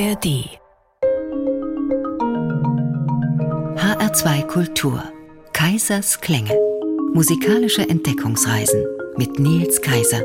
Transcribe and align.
ARD 0.00 0.48
HR2 3.76 4.46
Kultur. 4.46 5.04
Kaisers 5.52 6.22
Klänge. 6.22 6.56
Musikalische 7.12 7.86
Entdeckungsreisen 7.86 8.82
mit 9.18 9.38
Nils 9.38 9.82
Kaiser. 9.82 10.22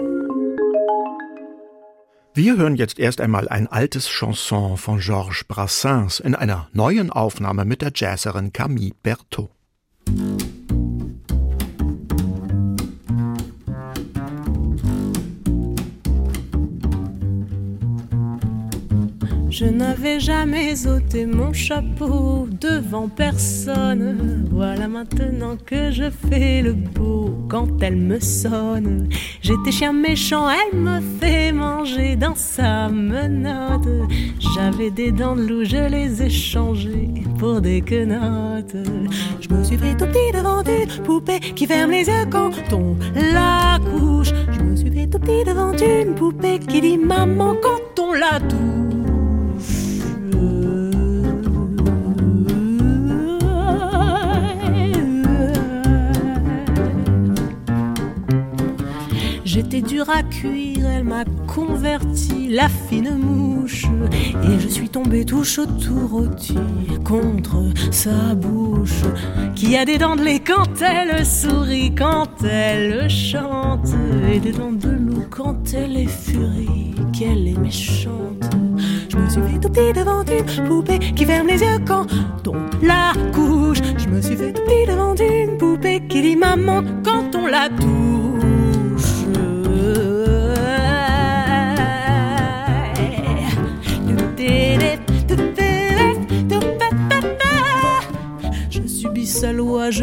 Wir 2.33 2.55
hören 2.55 2.77
jetzt 2.77 2.99
erst 2.99 3.19
einmal 3.19 3.49
ein 3.49 3.67
altes 3.67 4.07
Chanson 4.07 4.77
von 4.77 4.99
Georges 4.99 5.43
Brassens 5.43 6.21
in 6.21 6.35
einer 6.35 6.69
neuen 6.71 7.09
Aufnahme 7.11 7.65
mit 7.65 7.81
der 7.81 7.91
Jazzerin 7.93 8.53
Camille 8.53 8.93
Berthaud. 9.03 9.49
Je 19.57 19.63
n'avais 19.63 20.19
jamais 20.19 20.85
ôté 20.85 21.25
mon 21.25 21.53
chapeau 21.53 22.45
devant 22.59 23.07
personne. 23.07 24.45
Voilà 24.51 24.89
maintenant 24.89 25.55
que 25.55 25.91
je 25.91 26.09
fais 26.09 26.61
le 26.61 26.73
beau 26.73 27.33
quand 27.47 27.81
elle 27.81 27.95
me 27.95 28.19
sonne. 28.19 29.07
J'étais 29.41 29.71
chien 29.71 29.93
méchant, 29.93 30.49
elle 30.49 30.77
me 30.77 30.99
fait 31.21 31.53
manger 31.53 32.17
dans 32.17 32.35
sa 32.35 32.89
menotte. 32.89 33.87
J'avais 34.55 34.91
des 34.91 35.13
dents 35.13 35.37
de 35.37 35.43
loup, 35.43 35.63
je 35.63 35.87
les 35.89 36.21
ai 36.21 36.29
changées 36.29 37.09
pour 37.39 37.61
des 37.61 37.79
quenottes. 37.79 38.75
Je 39.39 39.55
me 39.55 39.63
suis 39.63 39.77
fait 39.77 39.95
tout 39.95 40.07
petit 40.07 40.33
devant 40.33 40.63
une 40.63 41.03
poupée 41.03 41.39
qui 41.39 41.65
ferme 41.65 41.91
les 41.91 42.05
yeux 42.05 42.25
quand 42.29 42.51
on 42.73 42.97
la 43.15 43.79
couche. 43.79 44.33
Je 44.51 44.59
me 44.59 44.75
suis 44.75 44.91
fait 44.91 45.07
tout 45.07 45.19
petit 45.19 45.45
devant 45.45 45.71
une 45.71 46.13
poupée 46.13 46.59
qui 46.59 46.81
dit 46.81 46.97
maman 46.97 47.55
quand 47.63 48.03
on 48.03 48.11
la 48.11 48.41
touche. 48.41 48.84
J'étais 59.55 59.81
dur 59.81 60.09
à 60.09 60.21
cuire, 60.21 60.85
elle 60.85 61.05
m'a 61.05 61.23
converti 61.47 62.49
la 62.49 62.67
fine 62.67 63.15
mouche. 63.15 63.85
Et 64.43 64.59
je 64.59 64.67
suis 64.67 64.89
tombé 64.89 65.23
tout 65.23 65.45
chaud, 65.45 65.65
tout 65.65 66.09
rôti 66.11 66.57
contre 67.05 67.63
sa 67.89 68.35
bouche. 68.35 69.03
Qui 69.55 69.77
a 69.77 69.85
des 69.85 69.97
dents 69.97 70.17
de 70.17 70.23
lait 70.23 70.41
quand 70.45 70.81
elle 70.81 71.25
sourit, 71.25 71.95
quand 71.95 72.43
elle 72.43 73.09
chante. 73.09 73.87
Et 74.29 74.41
des 74.41 74.51
dents 74.51 74.73
de 74.73 74.89
loup 74.89 75.23
quand 75.29 75.73
elle 75.73 75.95
est 75.95 76.09
furie, 76.09 76.93
qu'elle 77.17 77.47
est 77.47 77.57
méchante. 77.57 78.49
Je 79.07 79.15
me 79.15 79.29
suis 79.29 79.41
fait 79.41 79.59
tout 79.61 79.69
petit 79.69 79.93
devant 79.93 80.25
une 80.25 80.67
poupée 80.67 80.99
qui 80.99 81.23
ferme 81.23 81.47
les 81.47 81.61
yeux 81.61 81.79
quand 81.87 82.07
on 82.45 82.85
la 82.85 83.13
couche. 83.31 83.79
Je 83.99 84.09
me 84.09 84.21
suis 84.21 84.35
fait 84.35 84.51
tout 84.51 84.63
petit 84.63 84.85
devant 84.85 85.15
une 85.15 85.57
poupée 85.57 86.01
qui 86.09 86.21
dit 86.21 86.35
maman 86.35 86.83
quand 87.05 87.33
on 87.35 87.47
la 87.47 87.69
touche. 87.69 88.04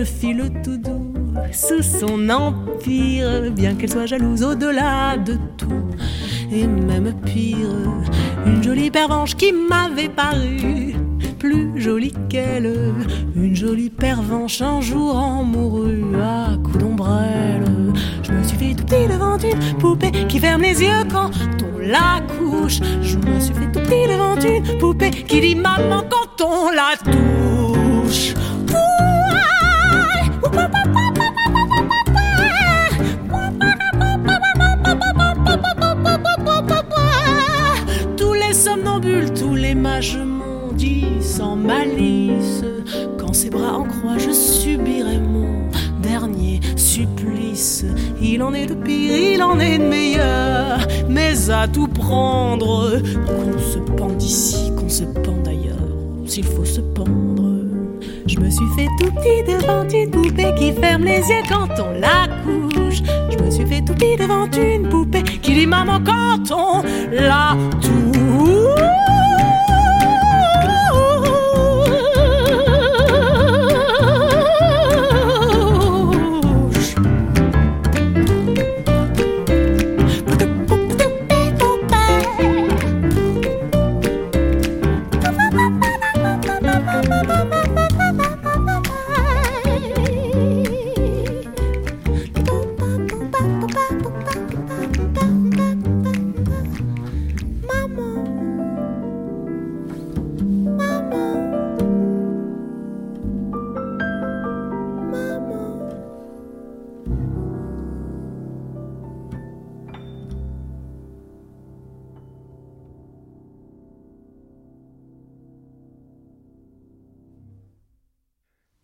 Je 0.03 0.07
file 0.07 0.51
tout 0.65 0.79
doux 0.79 1.13
sous 1.53 1.83
son 1.83 2.29
empire, 2.29 3.53
bien 3.53 3.77
qu'elle 3.77 3.91
soit 3.91 4.07
jalouse 4.07 4.43
au-delà 4.43 5.17
de 5.17 5.39
tout. 5.57 5.87
Et 6.51 6.67
même 6.67 7.15
pire, 7.25 7.69
une 8.45 8.63
jolie 8.65 8.91
pervenche 8.91 9.37
qui 9.37 9.53
m'avait 9.53 10.09
paru 10.09 10.95
plus 11.39 11.81
jolie 11.81 12.15
qu'elle, 12.29 12.95
une 13.37 13.55
jolie 13.55 13.91
pervenche 13.91 14.61
un 14.61 14.81
jour 14.81 15.17
en 15.17 15.45
mourut 15.45 16.17
à 16.21 16.57
coups 16.57 16.79
d'ombrelle. 16.79 17.65
Je 18.25 18.33
me 18.33 18.43
suis 18.43 18.57
fait 18.57 18.75
tout 18.75 18.85
petit 18.85 19.07
devant 19.07 19.39
une 19.39 19.79
poupée 19.79 20.11
qui 20.29 20.41
ferme 20.41 20.63
les 20.63 20.83
yeux 20.83 21.05
quand 21.13 21.31
on 21.63 21.79
la 21.79 22.21
couche. 22.39 22.81
Je 23.03 23.19
me 23.19 23.39
suis 23.39 23.55
fait 23.55 23.71
tout 23.73 23.81
petit 23.81 24.09
devant 24.09 24.37
une 24.41 24.79
poupée 24.79 25.11
qui 25.11 25.41
dit 25.41 25.55
maman 25.55 26.03
quand 26.11 26.45
on 26.45 26.71
la 26.71 26.97
touche. 26.97 27.42
Malice 41.63 42.65
Quand 43.19 43.33
ses 43.33 43.51
bras 43.51 43.79
en 43.79 43.85
croix, 43.85 44.19
je 44.19 44.31
subirai 44.31 45.19
mon 45.19 45.69
dernier 46.03 46.61
supplice. 46.77 47.85
Il 48.21 48.43
en 48.43 48.53
est 48.53 48.67
de 48.67 48.75
pire, 48.75 49.17
il 49.17 49.43
en 49.43 49.59
est 49.59 49.79
de 49.79 49.85
meilleur, 49.85 50.79
mais 51.09 51.51
à 51.51 51.69
tout 51.69 51.89
prendre, 51.89 53.01
qu'on 53.27 53.59
se 53.59 53.79
pende 53.79 54.23
ici, 54.23 54.73
qu'on 54.77 54.89
se 54.89 55.05
pende 55.05 55.47
ailleurs, 55.49 55.77
s'il 56.27 56.45
faut 56.45 56.65
se 56.65 56.81
pendre. 56.81 57.33
Je 58.27 58.39
me 58.39 58.51
suis 58.51 58.69
fait 58.77 58.89
tout 59.01 59.11
petit 59.13 59.43
devant 59.53 59.89
une 59.89 60.11
poupée 60.11 60.55
qui 60.57 60.73
ferme 60.73 61.05
les 61.05 61.19
yeux 61.19 61.43
quand 61.49 61.69
on 61.79 61.99
la 61.99 62.29
couche. 62.45 63.03
Je 63.31 63.43
me 63.43 63.51
suis 63.51 63.67
fait 63.67 63.83
tout 63.83 63.95
petit 63.95 64.17
devant 64.17 64.47
une 64.51 64.89
poupée 64.89 65.23
qui 65.23 65.55
dit 65.55 65.67
maman 65.67 66.01
quand 66.05 66.51
on 66.51 66.83
la 67.13 67.57
touche. 67.81 68.22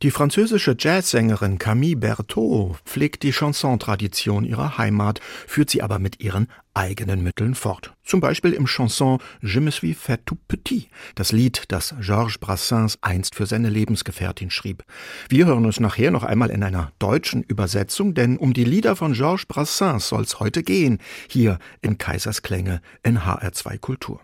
Die 0.08 0.12
französische 0.12 0.74
Jazzsängerin 0.78 1.58
Camille 1.58 1.94
Berthaud 1.94 2.76
pflegt 2.86 3.22
die 3.24 3.30
Chanson-Tradition 3.30 4.46
ihrer 4.46 4.78
Heimat, 4.78 5.20
führt 5.46 5.68
sie 5.68 5.82
aber 5.82 5.98
mit 5.98 6.22
ihren 6.22 6.48
eigenen 6.72 7.22
Mitteln 7.22 7.54
fort. 7.54 7.92
Zum 8.04 8.20
Beispiel 8.20 8.54
im 8.54 8.64
Chanson 8.64 9.18
Je 9.42 9.60
me 9.60 9.70
suis 9.70 9.94
fait 9.94 10.24
tout 10.24 10.38
petit, 10.48 10.88
das 11.14 11.30
Lied, 11.32 11.64
das 11.68 11.94
Georges 12.00 12.38
Brassens 12.38 12.96
einst 13.02 13.34
für 13.34 13.44
seine 13.44 13.68
Lebensgefährtin 13.68 14.50
schrieb. 14.50 14.82
Wir 15.28 15.44
hören 15.44 15.66
uns 15.66 15.78
nachher 15.78 16.10
noch 16.10 16.24
einmal 16.24 16.48
in 16.48 16.62
einer 16.62 16.90
deutschen 16.98 17.42
Übersetzung, 17.42 18.14
denn 18.14 18.38
um 18.38 18.54
die 18.54 18.64
Lieder 18.64 18.96
von 18.96 19.12
Georges 19.12 19.44
Brassens 19.44 20.08
soll's 20.08 20.40
heute 20.40 20.62
gehen, 20.62 21.00
hier 21.28 21.58
in 21.82 21.98
Kaisersklänge 21.98 22.80
in 23.02 23.18
HR2 23.18 23.76
Kultur. 23.76 24.22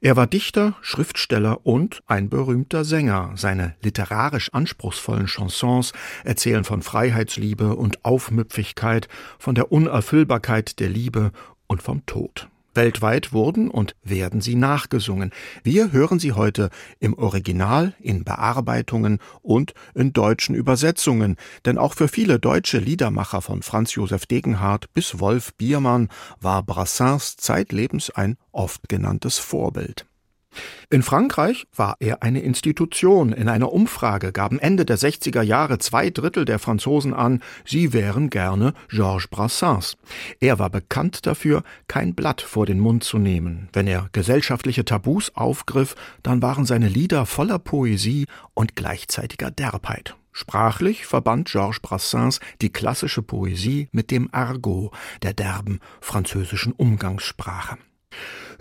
Er 0.00 0.16
war 0.16 0.26
Dichter, 0.26 0.74
Schriftsteller 0.82 1.66
und 1.66 2.02
ein 2.06 2.28
berühmter 2.28 2.84
Sänger. 2.84 3.32
Seine 3.36 3.74
literarisch 3.82 4.52
anspruchsvollen 4.52 5.26
Chansons 5.26 5.92
erzählen 6.24 6.64
von 6.64 6.82
Freiheitsliebe 6.82 7.76
und 7.76 8.04
Aufmüpfigkeit, 8.04 9.08
von 9.38 9.54
der 9.54 9.72
Unerfüllbarkeit 9.72 10.80
der 10.80 10.88
Liebe 10.88 11.32
und 11.66 11.82
vom 11.82 12.04
Tod. 12.06 12.48
Weltweit 12.74 13.32
wurden 13.32 13.70
und 13.70 13.94
werden 14.02 14.40
sie 14.40 14.54
nachgesungen. 14.54 15.32
Wir 15.62 15.92
hören 15.92 16.18
sie 16.18 16.32
heute 16.32 16.70
im 16.98 17.14
Original, 17.14 17.94
in 18.00 18.24
Bearbeitungen 18.24 19.18
und 19.42 19.74
in 19.94 20.12
deutschen 20.12 20.54
Übersetzungen, 20.54 21.36
denn 21.64 21.78
auch 21.78 21.94
für 21.94 22.08
viele 22.08 22.38
deutsche 22.38 22.78
Liedermacher 22.78 23.42
von 23.42 23.62
Franz 23.62 23.94
Josef 23.94 24.26
Degenhardt 24.26 24.92
bis 24.94 25.20
Wolf 25.20 25.54
Biermann 25.54 26.08
war 26.40 26.62
Brassens 26.62 27.36
zeitlebens 27.36 28.10
ein 28.10 28.36
oft 28.52 28.88
genanntes 28.88 29.38
Vorbild. 29.38 30.06
In 30.92 31.04
Frankreich 31.04 31.68
war 31.76 31.96
er 32.00 32.24
eine 32.24 32.40
Institution. 32.40 33.32
In 33.32 33.48
einer 33.48 33.72
Umfrage 33.72 34.32
gaben 34.32 34.58
Ende 34.58 34.84
der 34.84 34.98
60er 34.98 35.42
Jahre 35.42 35.78
zwei 35.78 36.10
Drittel 36.10 36.44
der 36.44 36.58
Franzosen 36.58 37.14
an, 37.14 37.42
sie 37.64 37.92
wären 37.92 38.28
gerne 38.28 38.74
Georges 38.88 39.28
Brassens. 39.28 39.96
Er 40.40 40.58
war 40.58 40.68
bekannt 40.68 41.26
dafür, 41.26 41.62
kein 41.86 42.14
Blatt 42.14 42.40
vor 42.40 42.66
den 42.66 42.80
Mund 42.80 43.04
zu 43.04 43.18
nehmen. 43.18 43.68
Wenn 43.72 43.86
er 43.86 44.08
gesellschaftliche 44.10 44.84
Tabus 44.84 45.30
aufgriff, 45.36 45.94
dann 46.24 46.42
waren 46.42 46.64
seine 46.64 46.88
Lieder 46.88 47.24
voller 47.24 47.60
Poesie 47.60 48.26
und 48.54 48.74
gleichzeitiger 48.74 49.52
Derbheit. 49.52 50.16
Sprachlich 50.32 51.06
verband 51.06 51.48
Georges 51.48 51.80
Brassens 51.80 52.40
die 52.62 52.72
klassische 52.72 53.22
Poesie 53.22 53.88
mit 53.92 54.10
dem 54.10 54.28
Argot, 54.32 54.92
der 55.22 55.34
derben 55.34 55.78
französischen 56.00 56.72
Umgangssprache. 56.72 57.78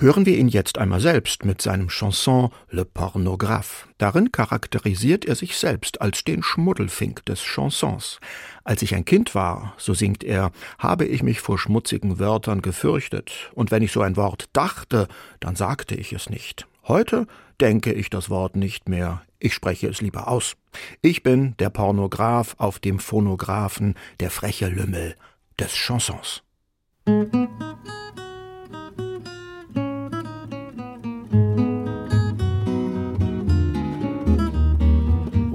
Hören 0.01 0.25
wir 0.25 0.37
ihn 0.37 0.47
jetzt 0.47 0.77
einmal 0.77 1.01
selbst 1.01 1.43
mit 1.43 1.61
seinem 1.61 1.89
Chanson 1.89 2.51
Le 2.69 2.85
Pornographe. 2.85 3.85
Darin 3.97 4.31
charakterisiert 4.31 5.25
er 5.25 5.35
sich 5.35 5.57
selbst 5.57 5.99
als 5.99 6.23
den 6.23 6.41
Schmuddelfink 6.41 7.25
des 7.25 7.43
Chansons. 7.43 8.21
Als 8.63 8.81
ich 8.81 8.95
ein 8.95 9.03
Kind 9.03 9.35
war, 9.35 9.73
so 9.77 9.93
singt 9.93 10.23
er, 10.23 10.53
habe 10.77 11.03
ich 11.05 11.21
mich 11.21 11.41
vor 11.41 11.59
schmutzigen 11.59 12.17
Wörtern 12.17 12.61
gefürchtet, 12.61 13.51
und 13.53 13.71
wenn 13.71 13.83
ich 13.83 13.91
so 13.91 14.01
ein 14.01 14.15
Wort 14.15 14.45
dachte, 14.53 15.09
dann 15.41 15.57
sagte 15.57 15.95
ich 15.95 16.13
es 16.13 16.29
nicht. 16.29 16.65
Heute 16.87 17.27
denke 17.59 17.91
ich 17.91 18.09
das 18.09 18.29
Wort 18.29 18.55
nicht 18.55 18.87
mehr, 18.87 19.21
ich 19.37 19.53
spreche 19.53 19.89
es 19.89 19.99
lieber 19.99 20.29
aus. 20.29 20.55
Ich 21.01 21.23
bin 21.23 21.57
der 21.59 21.71
Pornograph 21.71 22.55
auf 22.57 22.79
dem 22.79 22.99
Phonographen, 22.99 23.95
der 24.21 24.31
freche 24.31 24.69
Lümmel 24.69 25.15
des 25.59 25.73
Chansons. 25.73 26.41
Musik 27.05 27.98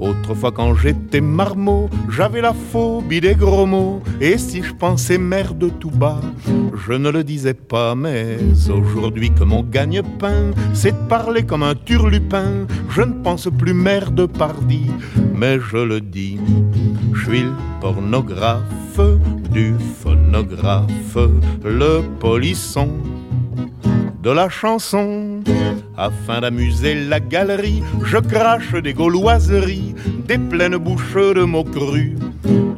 Autrefois 0.05 0.51
quand 0.51 0.75
j'étais 0.75 1.21
marmot, 1.21 1.89
j'avais 2.09 2.41
la 2.41 2.53
phobie 2.53 3.21
des 3.21 3.33
gros 3.33 3.65
mots. 3.65 4.01
Et 4.21 4.37
si 4.37 4.61
je 4.61 4.73
pensais 4.73 5.17
merde 5.17 5.71
tout 5.79 5.89
bas, 5.89 6.21
je 6.85 6.93
ne 6.93 7.09
le 7.09 7.23
disais 7.23 7.55
pas. 7.55 7.95
Mais 7.95 8.37
aujourd'hui 8.69 9.31
que 9.31 9.43
mon 9.43 9.63
gagne-pain, 9.63 10.51
c'est 10.73 10.91
de 10.91 11.07
parler 11.07 11.43
comme 11.43 11.63
un 11.63 11.75
turlupin, 11.75 12.67
je 12.89 13.01
ne 13.01 13.13
pense 13.23 13.47
plus 13.57 13.73
merde 13.73 14.27
pardi, 14.27 14.85
mais 15.33 15.59
je 15.59 15.77
le 15.77 16.01
dis. 16.01 16.39
Je 17.13 17.29
suis 17.29 17.41
le 17.43 17.53
pornographe 17.81 19.01
du 19.51 19.73
phonographe, 20.01 21.17
le 21.63 22.01
polisson 22.19 22.89
de 24.25 24.31
la 24.31 24.49
chanson. 24.49 25.41
Afin 25.95 26.41
d'amuser 26.41 26.95
la 26.95 27.19
galerie, 27.19 27.83
je 28.03 28.17
crache 28.17 28.73
des 28.73 28.93
gauloiseries, 28.93 29.93
des 30.27 30.39
pleines 30.39 30.77
bouches 30.77 31.13
de 31.35 31.43
mots 31.43 31.63
crus. 31.63 32.15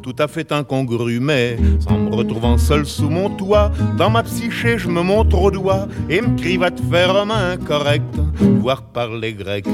Tout 0.03 0.15
à 0.19 0.27
fait 0.27 0.51
incongru, 0.51 1.21
mais 1.21 1.57
en 1.89 1.99
me 1.99 2.13
retrouvant 2.13 2.57
seul 2.57 2.85
sous 2.85 3.09
mon 3.09 3.29
toit, 3.29 3.71
dans 3.97 4.09
ma 4.09 4.23
psyché, 4.23 4.77
je 4.77 4.89
me 4.89 5.01
montre 5.01 5.41
au 5.41 5.49
doigt 5.49 5.87
et 6.09 6.19
me 6.19 6.37
crie 6.37 6.57
va 6.57 6.69
te 6.69 6.81
faire 6.81 7.25
main 7.25 7.55
correcte, 7.55 8.19
voire 8.59 8.81
parler 8.81 9.31
grec. 9.31 9.65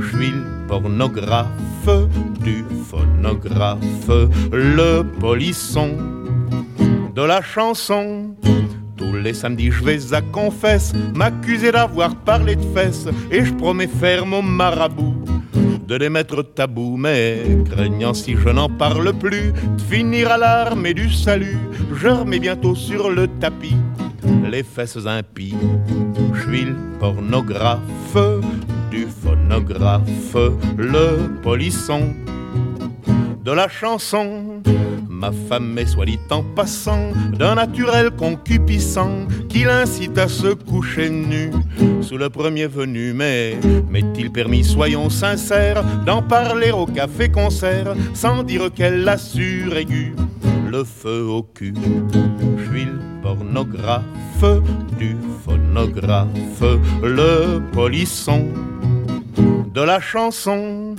Je 0.00 0.16
suis 0.16 0.30
le 0.30 0.66
pornographe 0.68 1.90
du 2.44 2.64
phonographe, 2.88 4.08
le 4.52 5.02
polisson 5.18 5.90
de 7.16 7.22
la 7.22 7.42
chanson 7.42 8.36
tous 9.02 9.16
les 9.16 9.34
samedis, 9.34 9.70
je 9.72 9.82
vais 9.82 10.14
à 10.14 10.20
confesse 10.20 10.92
m'accuser 11.14 11.72
d'avoir 11.72 12.14
parlé 12.14 12.54
de 12.54 12.64
fesses 12.74 13.08
et 13.30 13.44
je 13.44 13.52
promets 13.54 13.88
faire 13.88 14.24
mon 14.26 14.42
marabout 14.42 15.14
de 15.88 15.96
les 15.96 16.08
mettre 16.08 16.42
tabou, 16.42 16.96
mais 16.96 17.42
craignant 17.68 18.14
si 18.14 18.36
je 18.36 18.48
n'en 18.48 18.68
parle 18.68 19.12
plus, 19.12 19.52
de 19.52 19.82
finir 19.90 20.30
à 20.30 20.38
l'armée 20.38 20.94
du 20.94 21.12
salut, 21.12 21.58
je 21.94 22.08
remets 22.08 22.38
bientôt 22.38 22.74
sur 22.74 23.10
le 23.10 23.26
tapis 23.26 23.76
les 24.48 24.62
fesses 24.62 25.06
impies. 25.06 25.54
Je 26.34 26.40
suis 26.42 26.64
le 26.64 26.76
pornographe 27.00 28.16
du 28.90 29.06
phonographe, 29.06 30.36
le 30.76 31.40
polisson 31.42 32.14
de 33.44 33.50
la 33.50 33.68
chanson 33.68 34.62
Ma 35.22 35.30
femme 35.30 35.78
est 35.78 35.86
soit 35.86 36.04
dit 36.04 36.18
en 36.30 36.42
passant 36.42 37.12
d'un 37.38 37.54
naturel 37.54 38.10
concupiscent 38.10 39.28
qui 39.48 39.62
l'incite 39.62 40.18
à 40.18 40.26
se 40.26 40.48
coucher 40.48 41.10
nu 41.10 41.52
sous 42.00 42.18
le 42.18 42.28
premier 42.28 42.66
venu. 42.66 43.12
Mais 43.12 43.56
m'est-il 43.88 44.32
permis, 44.32 44.64
soyons 44.64 45.10
sincères, 45.10 45.84
d'en 46.04 46.22
parler 46.22 46.72
au 46.72 46.86
café-concert 46.86 47.94
sans 48.14 48.42
dire 48.42 48.72
qu'elle 48.74 49.04
l'assure 49.04 49.76
aiguë 49.76 50.16
le 50.68 50.82
feu 50.82 51.22
au 51.22 51.44
cul. 51.44 51.74
Je 52.58 52.64
suis 52.64 52.86
le 52.86 52.98
pornographe 53.22 54.04
du 54.98 55.16
phonographe, 55.44 56.64
le 57.04 57.60
polisson 57.70 58.48
de 59.72 59.82
la 59.82 60.00
chanson 60.00 60.96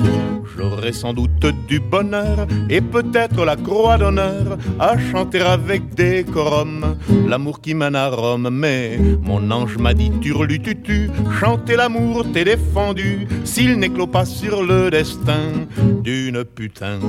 J'aurai 0.55 0.93
sans 0.93 1.13
doute 1.13 1.45
du 1.67 1.79
bonheur 1.79 2.47
et 2.69 2.81
peut-être 2.81 3.43
la 3.43 3.55
croix 3.55 3.97
d'honneur 3.97 4.57
à 4.79 4.97
chanter 4.97 5.41
avec 5.41 5.95
décorum 5.95 6.97
l'amour 7.27 7.61
qui 7.61 7.73
mène 7.73 7.95
à 7.95 8.09
Rome. 8.09 8.49
Mais 8.51 8.99
mon 9.21 9.49
ange 9.51 9.77
m'a 9.77 9.93
dit 9.93 10.11
turlututu, 10.21 11.09
chanter 11.39 11.75
l'amour 11.75 12.25
t'est 12.33 12.45
défendu 12.45 13.27
s'il 13.43 13.79
n'éclot 13.79 14.07
pas 14.07 14.25
sur 14.25 14.63
le 14.63 14.91
destin 14.91 15.67
d'une 16.03 16.43
putain. 16.43 16.99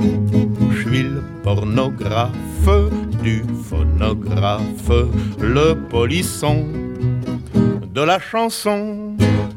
Je 0.71 0.81
suis 0.81 1.03
le 1.03 1.23
pornographe 1.43 2.33
du 3.23 3.43
phonographe, 3.69 4.91
le 5.39 5.73
polisson 5.89 6.65
de 7.95 8.01
la 8.01 8.19
chanson. 8.19 9.15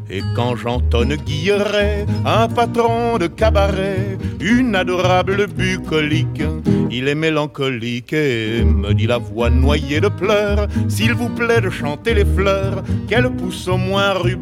Et 0.08 0.22
quand 0.36 0.54
j'entonne 0.54 1.16
Guilleret, 1.16 2.06
un 2.24 2.46
patron 2.48 3.18
de 3.18 3.26
cabaret, 3.26 4.16
une 4.40 4.76
adorable 4.76 5.48
bucolique, 5.48 6.42
il 6.88 7.08
est 7.08 7.16
mélancolique 7.16 8.12
et 8.12 8.62
me 8.64 8.94
dit 8.94 9.08
la 9.08 9.18
voix 9.18 9.50
noyée 9.50 10.00
de 10.00 10.08
pleurs, 10.08 10.68
s'il 10.88 11.14
vous 11.14 11.28
plaît 11.28 11.60
de 11.60 11.68
chanter 11.68 12.14
les 12.14 12.24
fleurs, 12.24 12.84
qu'elle 13.08 13.28
pousse 13.30 13.66
au 13.66 13.76
moins 13.76 14.12
rue 14.12 14.38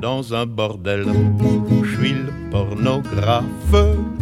dans 0.00 0.32
un 0.32 0.46
bordel. 0.46 1.06
Je 1.82 1.96
suis 1.96 2.12
le 2.12 2.50
pornographe 2.52 3.44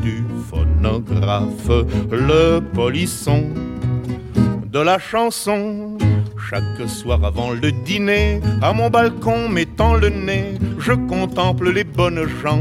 du 0.02 0.25
phonographe, 0.50 1.70
le 2.10 2.60
polisson 2.60 3.44
de 4.72 4.81
la 4.81 4.99
chanson 4.99 5.99
chaque 6.50 6.88
soir 6.88 7.25
avant 7.25 7.52
le 7.52 7.73
dîner, 7.73 8.41
à 8.62 8.73
mon 8.73 8.91
balcon 8.91 9.48
mettant 9.48 9.94
le 9.94 10.08
nez, 10.08 10.55
je 10.79 10.93
contemple 10.93 11.70
les 11.70 11.84
bonnes 11.84 12.27
gens 12.43 12.60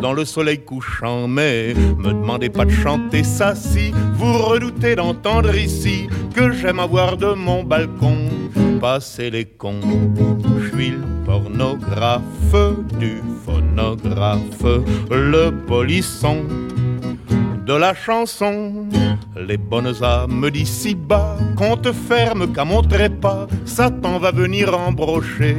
dans 0.00 0.12
le 0.12 0.24
soleil 0.24 0.58
couchant. 0.58 1.28
Mais 1.28 1.74
me 1.98 2.08
demandez 2.08 2.48
pas 2.48 2.64
de 2.64 2.70
chanter 2.70 3.22
ça 3.24 3.54
si 3.54 3.92
vous 4.14 4.38
redoutez 4.38 4.96
d'entendre 4.96 5.54
ici 5.54 6.08
que 6.34 6.52
j'aime 6.52 6.78
avoir 6.78 7.16
de 7.16 7.32
mon 7.34 7.62
balcon 7.62 8.16
passer 8.80 9.30
les 9.30 9.44
cons. 9.44 9.80
Je 10.60 10.68
suis 10.68 10.90
le 10.90 11.24
pornographe 11.26 12.24
du 12.98 13.22
phonographe, 13.44 14.64
le 15.10 15.50
polisson 15.66 16.44
de 17.70 17.76
la 17.76 17.94
chanson. 17.94 18.88
Les 19.48 19.56
bonnes 19.56 19.94
âmes 20.02 20.50
d'ici 20.50 20.96
bas, 20.96 21.36
compte 21.56 21.92
ferme 21.92 22.52
qu'à 22.52 22.64
mon 22.64 22.82
trépas, 22.82 23.46
Satan 23.64 24.18
va 24.18 24.32
venir 24.32 24.76
embrocher, 24.76 25.56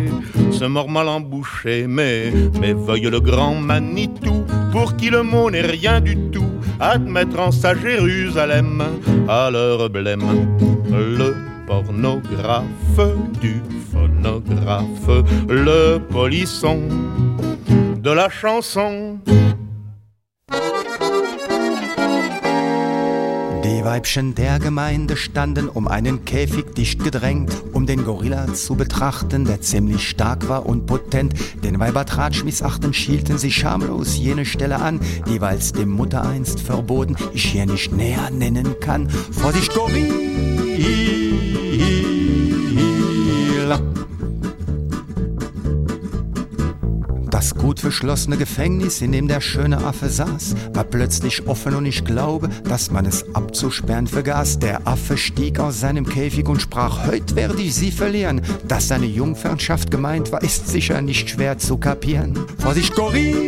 ce 0.52 0.66
mort 0.66 0.90
mal 0.90 1.08
embouché. 1.08 1.86
Mais, 1.88 2.34
mais 2.60 2.74
veuille 2.74 3.10
le 3.10 3.22
grand 3.22 3.56
Manitou, 3.56 4.44
pour 4.74 4.98
qui 4.98 5.10
le 5.10 5.24
mot 5.24 5.50
n'est 5.50 5.62
rien 5.62 6.02
du 6.02 6.18
tout, 6.34 6.52
admettre 6.82 7.40
en 7.40 7.52
sa 7.52 7.74
Jérusalem 7.76 8.84
à 9.30 9.50
leur 9.50 9.90
blême. 9.90 10.28
Le 10.90 11.34
pornographe 11.66 13.06
du 13.40 13.62
phonographe, 13.90 15.08
le 15.48 15.98
polisson 15.98 16.82
de 18.04 18.12
la 18.12 18.28
chanson 18.28 19.18
Weibchen 23.92 24.36
der 24.36 24.58
Gemeinde 24.60 25.18
standen 25.18 25.68
um 25.68 25.86
einen 25.86 26.24
Käfig 26.24 26.76
dicht 26.76 27.04
gedrängt, 27.04 27.52
um 27.74 27.86
den 27.86 28.06
Gorilla 28.06 28.54
zu 28.54 28.76
betrachten, 28.76 29.44
der 29.44 29.60
ziemlich 29.60 30.08
stark 30.08 30.48
war 30.48 30.66
und 30.66 30.86
potent. 30.86 31.34
Den 31.62 31.78
Weiber 31.78 32.06
Tratsch 32.06 32.46
missachten, 32.46 32.94
schielten 32.94 33.38
sie 33.38 33.52
schamlos 33.52 34.16
jene 34.16 34.46
Stelle 34.46 34.78
an, 34.78 35.02
die 35.28 35.42
weil's 35.42 35.74
dem 35.74 35.90
Mutter 35.90 36.26
einst 36.26 36.62
verboten, 36.62 37.18
ich 37.34 37.44
hier 37.44 37.66
nicht 37.66 37.92
näher 37.92 38.30
nennen 38.32 38.80
kann. 38.80 39.10
Vorsicht, 39.10 39.74
Gorilla! 39.74 40.22
Das 47.42 47.56
gut 47.56 47.80
verschlossene 47.80 48.38
Gefängnis, 48.38 49.02
in 49.02 49.14
dem 49.14 49.28
der 49.28 49.42
schöne 49.42 49.84
Affe 49.84 50.10
saß, 50.10 50.54
war 50.74 50.84
plötzlich 50.84 51.48
offen 51.48 51.74
und 51.74 51.88
ich 51.88 52.06
glaube, 52.06 52.50
dass 52.66 52.92
man 52.92 53.08
es 53.08 53.26
abzusperren 53.34 54.06
vergaß. 54.06 54.60
Der 54.60 54.88
Affe 54.88 55.18
stieg 55.18 55.60
aus 55.60 55.80
seinem 55.80 56.06
Käfig 56.06 56.48
und 56.48 56.62
sprach, 56.62 57.08
heute 57.08 57.36
werde 57.36 57.60
ich 57.60 57.74
sie 57.74 57.90
verlieren. 57.90 58.42
Dass 58.68 58.90
seine 58.90 59.08
Jungfernschaft 59.08 59.90
gemeint 59.90 60.32
war, 60.32 60.44
ist 60.44 60.68
sicher 60.68 61.02
nicht 61.02 61.32
schwer 61.32 61.58
zu 61.58 61.80
kapieren. 61.80 62.38
Vorsicht, 62.60 62.94
Gorilla! 62.94 63.42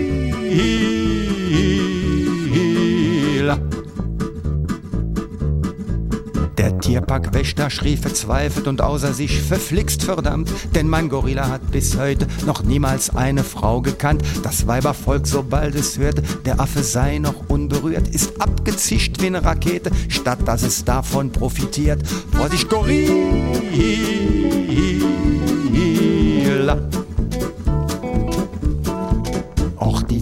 Der 6.57 6.77
Tierparkwächter 6.77 7.69
schrie 7.69 7.98
verzweifelt 7.98 8.67
und 8.67 8.81
außer 8.81 9.13
sich 9.13 9.41
verflixt 9.41 10.03
verdammt, 10.03 10.51
denn 10.75 10.88
mein 10.88 11.10
Gorilla 11.10 11.50
hat 11.50 11.72
bis 11.72 11.98
heute 11.98 12.27
noch 12.45 12.63
niemals 12.63 13.15
eine 13.15 13.43
Frau 13.43 13.81
gekannt. 13.81 14.22
Das 14.43 14.67
Weibervolk, 14.67 15.25
sobald 15.25 15.74
es 15.75 15.98
hört, 15.98 16.22
der 16.45 16.60
Affe 16.60 16.83
sei 16.83 17.17
noch 17.17 17.50
unberührt, 17.50 18.07
ist 18.07 18.39
abgezischt 18.39 19.22
wie 19.22 19.27
eine 19.27 19.43
Rakete, 19.43 19.89
statt 20.10 20.39
dass 20.45 20.63
es 20.63 20.86
davon 20.86 21.31
profitiert. 21.31 22.01
Vorsicht, 22.31 22.69
Gorilla! 22.69 23.13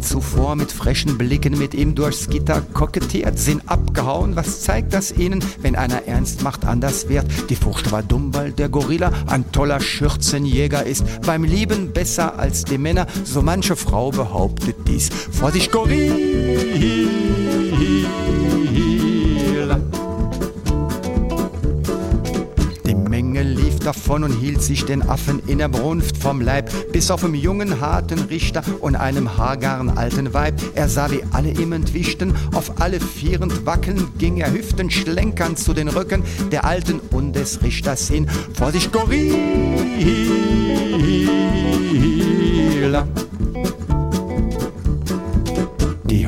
Zuvor 0.01 0.55
mit 0.55 0.71
frechen 0.71 1.17
Blicken 1.17 1.57
mit 1.57 1.73
ihm 1.73 1.95
durchs 1.95 2.29
Gitter 2.29 2.61
kokettiert, 2.73 3.39
sind 3.39 3.69
abgehauen. 3.69 4.35
Was 4.35 4.61
zeigt 4.61 4.93
das 4.93 5.11
ihnen, 5.11 5.43
wenn 5.61 5.75
einer 5.75 6.07
ernst 6.07 6.43
macht, 6.43 6.65
anders 6.65 7.09
wird? 7.09 7.25
Die 7.49 7.55
Furcht 7.55 7.91
war 7.91 8.03
dumm, 8.03 8.33
weil 8.33 8.51
der 8.51 8.69
Gorilla 8.69 9.11
ein 9.27 9.51
toller 9.51 9.79
Schürzenjäger 9.79 10.85
ist. 10.85 11.03
Beim 11.25 11.43
Lieben 11.43 11.93
besser 11.93 12.37
als 12.37 12.63
die 12.63 12.77
Männer, 12.77 13.07
so 13.23 13.41
manche 13.41 13.75
Frau 13.75 14.11
behauptet 14.11 14.75
dies. 14.87 15.09
Vorsicht, 15.09 15.71
Gorilla! 15.71 17.40
Davon 23.91 24.23
und 24.23 24.31
hielt 24.31 24.61
sich 24.61 24.85
den 24.85 25.01
Affen 25.01 25.41
in 25.47 25.57
der 25.57 25.67
Brunft 25.67 26.15
vom 26.15 26.39
Leib, 26.39 26.71
bis 26.93 27.11
auf 27.11 27.25
einen 27.25 27.35
jungen, 27.35 27.81
harten 27.81 28.19
Richter 28.19 28.63
und 28.79 28.95
einem 28.95 29.37
hagaren 29.37 29.89
alten 29.89 30.33
Weib. 30.33 30.61
Er 30.75 30.87
sah, 30.87 31.11
wie 31.11 31.23
alle 31.31 31.49
ihm 31.49 31.73
entwischten, 31.73 32.33
auf 32.53 32.79
alle 32.79 33.01
Vieren 33.01 33.51
wackeln 33.65 34.07
ging 34.17 34.37
er 34.37 34.53
Hüften 34.53 34.89
schlenkern 34.89 35.57
zu 35.57 35.73
den 35.73 35.89
Rücken 35.89 36.23
der 36.53 36.63
Alten 36.63 37.01
und 37.11 37.35
des 37.35 37.61
Richters 37.63 38.07
hin. 38.07 38.29
Vorsicht, 38.53 38.93
Gorilla! 38.93 39.35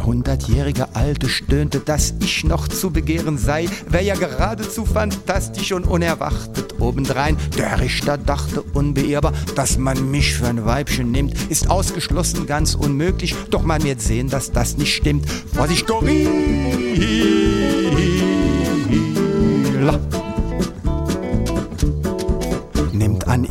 Die 0.04 0.08
hundertjährige 0.08 0.96
Alte 0.96 1.30
stöhnte, 1.30 1.80
dass 1.80 2.14
ich 2.20 2.44
noch 2.44 2.68
zu 2.68 2.92
begehren 2.92 3.38
sei, 3.38 3.70
wär 3.88 4.02
ja 4.02 4.16
geradezu 4.16 4.86
fantastisch 4.86 5.72
und 5.72 5.86
unerwartet 5.88 6.78
obendrein. 6.82 7.38
Der 7.58 7.80
Richter 7.80 8.18
dachte 8.18 8.64
unbeirrbar, 8.74 9.32
dass 9.56 9.78
man 9.78 10.12
mich 10.12 10.34
für 10.36 10.48
ein 10.48 10.66
Weibchen 10.66 11.10
nimmt, 11.12 11.42
ist 11.50 11.70
ausgeschlossen 11.70 12.46
ganz 12.48 12.76
unmöglich, 12.76 13.34
doch 13.50 13.64
man 13.64 13.82
wird 13.84 14.02
sehen, 14.02 14.28
dass 14.28 14.52
das 14.52 14.76
nicht 14.76 14.94
stimmt. 14.94 15.26
Vorsicht, 15.54 15.88
Gorilla! 15.88 16.30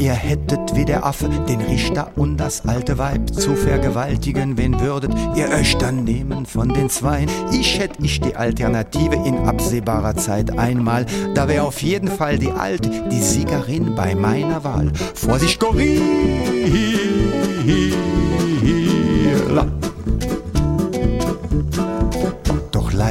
Ihr 0.03 0.13
hättet 0.15 0.75
wie 0.75 0.85
der 0.85 1.07
Affe 1.07 1.29
den 1.29 1.61
Richter 1.61 2.11
und 2.17 2.37
das 2.37 2.67
alte 2.67 2.99
Weib 2.99 3.33
zu 3.33 3.55
vergewaltigen, 3.55 4.59
wen 4.59 4.81
würdet 4.81 5.15
ihr 5.37 5.49
euch 5.49 5.79
dann 5.79 6.03
nehmen 6.03 6.45
von 6.45 6.75
den 6.75 6.91
Zweien? 6.91 7.31
Ich 7.53 7.79
hätt 7.79 7.93
ich 8.03 8.21
die 8.21 8.35
Alternative 8.35 9.15
in 9.15 9.39
absehbarer 9.47 10.17
Zeit 10.17 10.59
einmal, 10.59 11.07
da 11.35 11.47
wär 11.47 11.65
auf 11.65 11.83
jeden 11.83 12.09
Fall 12.09 12.37
die 12.39 12.51
Alte, 12.51 12.91
die 13.13 13.21
Siegerin 13.21 13.95
bei 13.95 14.17
meiner 14.17 14.65
Wahl. 14.65 14.91
Vorsicht, 15.15 15.61
Gorilla! 15.61 16.03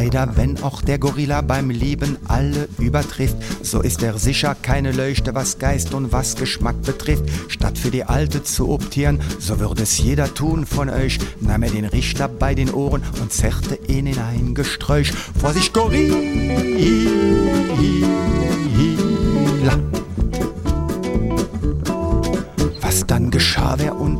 Leider, 0.03 0.35
wenn 0.35 0.63
auch 0.63 0.81
der 0.81 0.97
Gorilla 0.97 1.41
beim 1.41 1.69
Lieben 1.69 2.17
alle 2.27 2.67
übertrifft, 2.79 3.37
so 3.61 3.81
ist 3.81 4.01
er 4.01 4.17
sicher 4.17 4.55
keine 4.59 4.91
Leuchte, 4.91 5.35
was 5.35 5.59
Geist 5.59 5.93
und 5.93 6.11
was 6.11 6.35
Geschmack 6.35 6.81
betrifft. 6.81 7.25
Statt 7.49 7.77
für 7.77 7.91
die 7.91 8.05
Alte 8.05 8.43
zu 8.43 8.69
optieren, 8.69 9.21
so 9.37 9.59
würde 9.59 9.83
es 9.83 9.99
jeder 9.99 10.33
tun 10.33 10.65
von 10.65 10.89
euch, 10.89 11.19
nahm 11.39 11.61
er 11.61 11.69
den 11.69 11.85
Richter 11.85 12.27
bei 12.27 12.55
den 12.55 12.73
Ohren 12.73 13.03
und 13.21 13.31
zerrte 13.31 13.77
ihn 13.87 14.07
in 14.07 14.17
ein 14.17 14.55
Gesträuch. 14.55 15.11
Vorsicht, 15.39 15.71
Gorilla! 15.71 16.17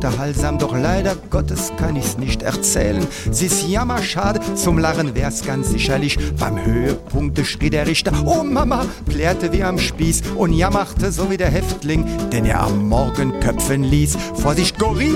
Unterhaltsam, 0.02 0.58
doch 0.58 0.76
leider 0.76 1.14
Gottes 1.30 1.70
kann 1.76 1.94
ich's 1.94 2.18
nicht 2.18 2.42
erzählen. 2.42 3.06
Sie 3.30 3.46
ist 3.46 3.68
jammerschade, 3.68 4.40
zum 4.56 4.78
Lachen 4.78 5.14
wär's 5.14 5.44
ganz 5.44 5.70
sicherlich. 5.70 6.18
Beim 6.40 6.64
Höhepunkt 6.64 7.38
schrie 7.46 7.70
der 7.70 7.86
Richter, 7.86 8.12
oh 8.24 8.42
Mama, 8.42 8.84
plärrte 9.06 9.52
wie 9.52 9.62
am 9.62 9.78
Spieß 9.78 10.22
und 10.36 10.54
jammerte 10.54 11.12
so 11.12 11.30
wie 11.30 11.36
der 11.36 11.50
Häftling, 11.50 12.04
den 12.30 12.46
er 12.46 12.62
am 12.62 12.88
Morgen 12.88 13.38
köpfen 13.38 13.84
ließ. 13.84 14.16
Vorsicht, 14.34 14.76
Gorilla! 14.76 15.12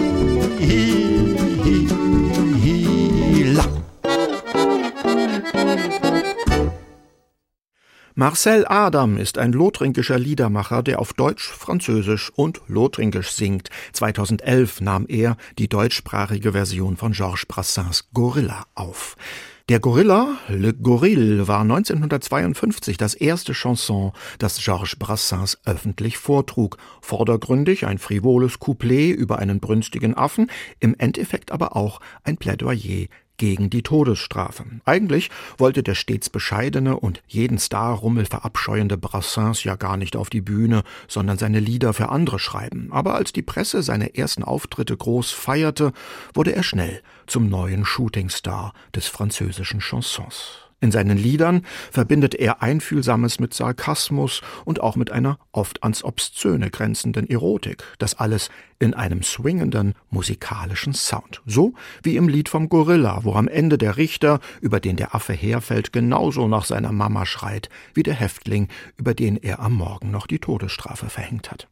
Marcel 8.18 8.64
Adam 8.66 9.18
ist 9.18 9.36
ein 9.36 9.52
lothringischer 9.52 10.18
Liedermacher, 10.18 10.82
der 10.82 11.00
auf 11.00 11.12
Deutsch, 11.12 11.50
Französisch 11.50 12.32
und 12.34 12.62
Lothringisch 12.66 13.32
singt. 13.32 13.68
2011 13.92 14.80
nahm 14.80 15.04
er 15.06 15.36
die 15.58 15.68
deutschsprachige 15.68 16.52
Version 16.52 16.96
von 16.96 17.12
Georges 17.12 17.44
Brassens 17.44 18.08
Gorilla 18.14 18.64
auf. 18.74 19.16
Der 19.68 19.80
Gorilla, 19.80 20.38
Le 20.48 20.72
Gorille, 20.72 21.46
war 21.46 21.60
1952 21.60 22.96
das 22.96 23.12
erste 23.12 23.52
Chanson, 23.52 24.12
das 24.38 24.64
Georges 24.64 24.96
Brassens 24.96 25.58
öffentlich 25.66 26.16
vortrug. 26.16 26.78
Vordergründig 27.02 27.84
ein 27.84 27.98
frivoles 27.98 28.58
Couplet 28.58 29.14
über 29.14 29.40
einen 29.40 29.60
brünstigen 29.60 30.16
Affen, 30.16 30.50
im 30.80 30.94
Endeffekt 30.96 31.52
aber 31.52 31.76
auch 31.76 32.00
ein 32.24 32.38
Plädoyer 32.38 33.08
gegen 33.36 33.70
die 33.70 33.82
Todesstrafe. 33.82 34.64
Eigentlich 34.84 35.30
wollte 35.58 35.82
der 35.82 35.94
stets 35.94 36.30
bescheidene 36.30 36.98
und 36.98 37.22
jeden 37.26 37.58
Starrummel 37.58 38.26
verabscheuende 38.26 38.96
Brassens 38.96 39.64
ja 39.64 39.76
gar 39.76 39.96
nicht 39.96 40.16
auf 40.16 40.30
die 40.30 40.40
Bühne, 40.40 40.82
sondern 41.08 41.38
seine 41.38 41.60
Lieder 41.60 41.92
für 41.92 42.08
andere 42.08 42.38
schreiben. 42.38 42.88
Aber 42.90 43.14
als 43.14 43.32
die 43.32 43.42
Presse 43.42 43.82
seine 43.82 44.16
ersten 44.16 44.42
Auftritte 44.42 44.96
groß 44.96 45.30
feierte, 45.32 45.92
wurde 46.34 46.54
er 46.54 46.62
schnell 46.62 47.02
zum 47.26 47.48
neuen 47.48 47.84
Shootingstar 47.84 48.72
des 48.94 49.06
französischen 49.06 49.80
Chansons. 49.80 50.65
In 50.80 50.92
seinen 50.92 51.16
Liedern 51.16 51.62
verbindet 51.90 52.34
er 52.34 52.62
Einfühlsames 52.62 53.40
mit 53.40 53.54
Sarkasmus 53.54 54.42
und 54.66 54.80
auch 54.80 54.94
mit 54.94 55.10
einer 55.10 55.38
oft 55.52 55.82
ans 55.82 56.04
Obszöne 56.04 56.70
grenzenden 56.70 57.28
Erotik. 57.30 57.82
Das 57.98 58.14
alles 58.14 58.50
in 58.78 58.92
einem 58.92 59.22
swingenden 59.22 59.94
musikalischen 60.10 60.92
Sound. 60.92 61.40
So 61.46 61.72
wie 62.02 62.16
im 62.16 62.28
Lied 62.28 62.50
vom 62.50 62.68
Gorilla, 62.68 63.24
wo 63.24 63.34
am 63.34 63.48
Ende 63.48 63.78
der 63.78 63.96
Richter, 63.96 64.40
über 64.60 64.78
den 64.78 64.96
der 64.96 65.14
Affe 65.14 65.32
herfällt, 65.32 65.94
genauso 65.94 66.46
nach 66.46 66.66
seiner 66.66 66.92
Mama 66.92 67.24
schreit, 67.24 67.70
wie 67.94 68.02
der 68.02 68.14
Häftling, 68.14 68.68
über 68.98 69.14
den 69.14 69.36
er 69.36 69.60
am 69.60 69.72
Morgen 69.72 70.10
noch 70.10 70.26
die 70.26 70.40
Todesstrafe 70.40 71.08
verhängt 71.08 71.50
hat. 71.50 71.68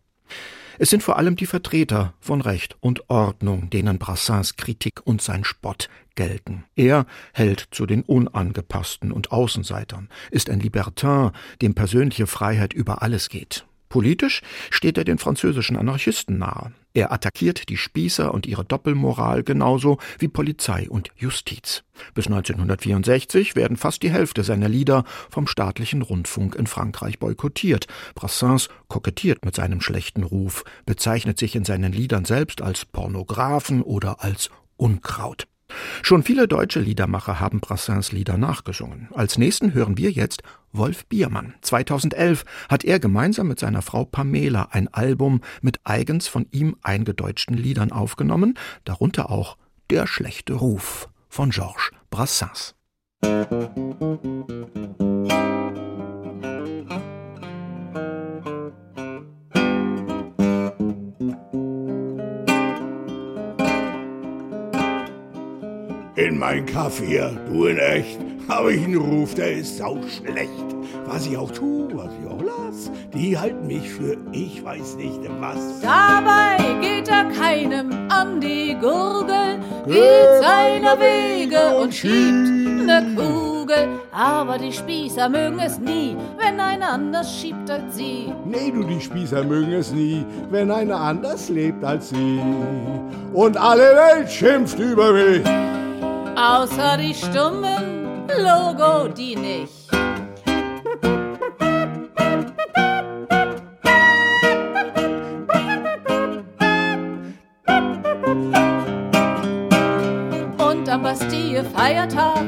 Es 0.79 0.91
sind 0.91 1.03
vor 1.03 1.19
allem 1.19 1.37
die 1.37 1.47
Vertreter 1.47 2.15
von 2.21 2.41
Recht 2.41 2.77
und 2.81 3.09
Ordnung, 3.09 3.71
denen 3.71 3.99
Brassins 3.99 4.57
Kritik 4.57 5.01
und 5.05 5.23
sein 5.23 5.45
Spott 5.45 5.89
gelten. 6.17 6.65
Er 6.75 7.07
hält 7.33 7.69
zu 7.71 7.87
den 7.87 8.03
Unangepassten 8.03 9.13
und 9.13 9.31
Außenseitern, 9.31 10.09
ist 10.31 10.51
ein 10.51 10.61
Libertin, 10.61 11.31
dem 11.63 11.75
persönliche 11.75 12.27
Freiheit 12.27 12.73
über 12.73 13.03
alles 13.03 13.29
geht. 13.29 13.67
Politisch 13.89 14.43
steht 14.71 14.99
er 14.99 15.05
den 15.05 15.19
französischen 15.19 15.77
Anarchisten 15.77 16.39
nahe. 16.39 16.73
Er 16.97 17.11
attackiert 17.11 17.69
die 17.69 17.77
Spießer 17.77 18.33
und 18.33 18.47
ihre 18.47 18.65
Doppelmoral 18.65 19.43
genauso 19.43 19.99
wie 20.21 20.29
Polizei 20.29 20.89
und 20.89 21.11
Justiz. 21.17 21.83
Bis 22.15 22.29
1964 22.29 23.57
werden 23.57 23.77
fast 23.77 24.05
die 24.05 24.13
Hälfte 24.13 24.45
seiner 24.45 24.69
Lieder 24.69 25.03
vom 25.29 25.49
staatlichen 25.49 26.03
Rundfunk 26.03 26.55
in 26.55 26.69
Frankreich 26.69 27.19
boykottiert. 27.19 27.89
Brassens 28.15 28.69
kokettiert 28.87 29.45
mit 29.45 29.57
seinem 29.57 29.81
schlechten 29.81 30.23
Ruf, 30.23 30.63
bezeichnet 30.87 31.37
sich 31.37 31.57
in 31.57 31.65
seinen 31.65 31.93
Liedern 31.93 32.25
selbst 32.25 32.63
als 32.63 32.85
Pornographen 32.85 33.83
oder 33.83 34.23
als 34.23 34.51
Unkraut. 34.77 35.49
Schon 36.03 36.23
viele 36.23 36.47
deutsche 36.47 36.79
Liedermacher 36.79 37.41
haben 37.41 37.59
Brassens 37.59 38.13
Lieder 38.13 38.39
nachgesungen. 38.39 39.09
Als 39.13 39.37
nächsten 39.37 39.75
hören 39.75 39.97
wir 39.99 40.13
jetzt 40.13 40.43
Wolf 40.75 41.07
Biermann. 41.07 41.55
2011 41.63 42.45
hat 42.69 42.85
er 42.85 42.99
gemeinsam 42.99 43.49
mit 43.49 43.59
seiner 43.59 43.83
Frau 43.83 44.05
Pamela 44.05 44.69
ein 44.73 44.89
Album 44.89 45.41
mit 45.63 45.81
eigens 45.85 46.29
von 46.29 46.47
ihm 46.51 46.77
eingedeutschten 46.83 47.57
Liedern 47.57 47.93
aufgenommen, 47.93 48.59
darunter 48.85 49.31
auch 49.31 49.57
Der 49.91 50.07
schlechte 50.07 50.55
Ruf 50.55 51.09
von 51.29 51.51
Georges 51.51 51.91
Brassens. 52.11 52.75
In 66.17 66.39
mein 66.39 66.65
Kaffee, 66.67 67.37
du 67.47 67.67
in 67.67 67.79
echt, 67.79 68.19
habe 68.49 68.75
ich 68.75 68.85
einen 68.85 68.97
Ruf, 68.97 69.35
der 69.35 69.53
ist 69.59 69.79
sau 69.79 69.99
schlecht. 70.03 70.51
Was 71.07 71.27
ich 71.27 71.37
auch 71.37 71.51
tu, 71.51 71.89
was 71.93 72.11
ich 72.21 72.31
auch 72.31 72.43
lass, 72.43 72.91
die 73.13 73.37
halten 73.37 73.67
mich 73.67 73.91
für 73.91 74.17
ich 74.33 74.65
weiß 74.65 74.97
nicht 74.97 75.21
was. 75.41 75.81
Dabei 75.81 76.57
geht 76.81 77.09
er 77.09 77.25
keinem 77.25 77.91
an 78.09 78.41
die 78.41 78.75
Gurgel, 78.81 79.59
geht 79.87 80.43
seiner 80.43 80.99
Wege 80.99 81.77
und 81.77 81.95
schiebt 81.95 82.55
ne 82.87 83.15
Kugel. 83.17 83.89
Aber 84.13 84.59
die 84.59 84.73
Spießer 84.73 85.29
mögen 85.29 85.59
es 85.59 85.79
nie, 85.79 86.17
wenn 86.39 86.61
einer 86.61 86.91
anders 86.91 87.41
schiebt 87.41 87.71
als 87.71 87.97
sie. 87.97 88.33
Nee, 88.45 88.71
du, 88.71 88.85
die 88.85 89.01
Spießer 89.01 89.45
mögen 89.45 89.73
es 89.73 89.93
nie, 89.93 90.25
wenn 90.51 90.71
einer 90.71 91.01
anders 91.01 91.49
lebt 91.49 91.85
als 91.85 92.11
sie. 92.11 92.41
Und 93.33 93.57
alle 93.57 93.95
Welt 93.95 94.31
schimpft 94.31 94.79
über 94.79 95.13
mich. 95.13 95.45
Außer 96.37 96.97
die 96.99 97.15
stummen 97.15 97.94
Logo, 98.39 99.09
die 99.09 99.37
nicht. 99.37 99.73
Und 110.59 110.89
am 110.89 111.03
Bastille-Feiertag 111.03 112.43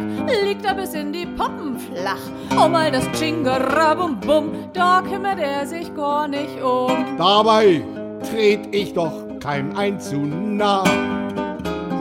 liegt 0.44 0.64
er 0.64 0.74
bis 0.74 0.94
in 0.94 1.12
die 1.12 1.26
Poppen 1.26 1.78
flach. 1.78 2.16
Um 2.50 2.74
all 2.74 2.90
das 2.90 3.06
Chingarabum-Bum, 3.18 4.70
da 4.72 5.02
kümmert 5.02 5.38
er 5.38 5.66
sich 5.66 5.94
gar 5.94 6.26
nicht 6.26 6.60
um. 6.60 7.16
Dabei 7.16 7.82
tret 8.30 8.74
ich 8.74 8.92
doch 8.92 9.12
keinem 9.38 9.76
ein 9.76 10.00
zu 10.00 10.16
nah. 10.16 10.84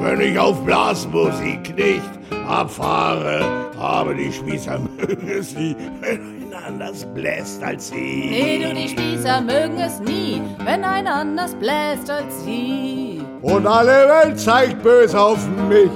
Wenn 0.02 0.22
ich 0.22 0.40
auf 0.40 0.64
Blasmusik 0.64 1.76
nicht 1.76 2.25
abfahre, 2.48 3.72
aber 3.78 4.14
die 4.14 4.32
Spießer 4.32 4.80
mögen 4.80 5.28
es 5.28 5.54
nie, 5.56 5.76
wenn 6.02 6.46
einer 6.54 6.66
anders 6.68 7.06
bläst 7.14 7.64
als 7.64 7.90
sie. 7.90 8.28
Nee, 8.30 8.64
du, 8.64 8.74
die 8.74 8.90
Spießer 8.90 9.42
mögen 9.42 9.78
es 9.80 10.00
nie, 10.00 10.42
wenn 10.64 10.84
einer 10.84 11.16
anders 11.16 11.54
bläst 11.56 12.10
als 12.10 12.44
sie. 12.44 13.22
Und 13.42 13.68
alle 13.68 14.08
Welt 14.08 14.40
zeigt 14.40 14.82
böse 14.82 15.20
auf 15.20 15.48
mich. 15.70 15.90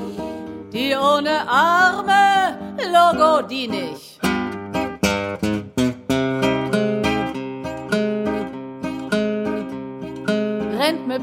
Die 0.74 0.94
ohne 0.96 1.50
Arme, 1.50 2.58
Logo, 2.78 3.42
die 3.48 3.68
nicht. 3.68 4.29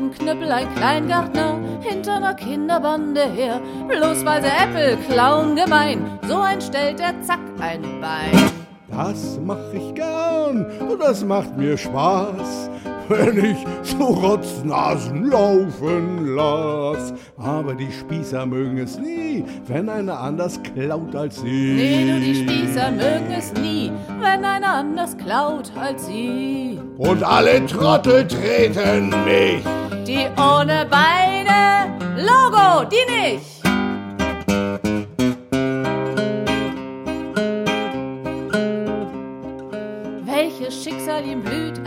Dem 0.06 0.12
Knüppel 0.12 0.50
ein 0.52 0.74
Kleingärtner 0.74 1.58
hinter 1.80 2.16
einer 2.16 2.34
Kinderbande 2.34 3.24
her. 3.24 3.60
Bloß 3.88 4.24
weil 4.24 4.42
sie 4.42 4.48
Äpfel 4.48 4.96
klauen 5.08 5.56
gemein, 5.56 6.18
so 6.26 6.38
ein 6.38 6.60
stellt 6.60 7.00
er 7.00 7.20
zack 7.22 7.40
ein 7.60 7.82
Bein. 8.00 8.50
Das 8.88 9.38
mach 9.44 9.72
ich 9.72 9.94
gern 9.94 10.66
und 10.88 11.00
das 11.00 11.24
macht 11.24 11.56
mir 11.56 11.76
Spaß, 11.76 12.70
wenn 13.08 13.44
ich 13.44 13.56
so 13.82 14.04
Rotznasen 14.04 15.30
laufen 15.30 16.34
lass. 16.34 17.12
Aber 17.38 17.74
die 17.74 17.90
Spießer 17.92 18.46
mögen 18.46 18.78
es 18.78 18.98
nie, 18.98 19.44
wenn 19.66 19.88
einer 19.88 20.18
anders 20.18 20.60
klaut 20.62 21.14
als 21.14 21.40
sie. 21.40 21.74
Nee, 21.74 22.12
du, 22.12 22.20
die 22.20 22.34
Spießer 22.34 22.90
mögen 22.90 23.32
es 23.36 23.52
nie, 23.54 23.92
wenn 24.20 24.44
einer 24.44 24.74
anders 24.74 25.16
klaut 25.16 25.70
als 25.80 26.06
sie. 26.06 26.78
Und 26.98 27.22
alle 27.22 27.64
Trottel 27.66 28.26
treten 28.26 29.10
mich. 29.24 29.62
Die 30.06 30.26
ohne 30.36 30.86
Beine, 30.88 31.94
Logo, 32.16 32.88
die 32.88 33.32
nicht. 33.32 33.55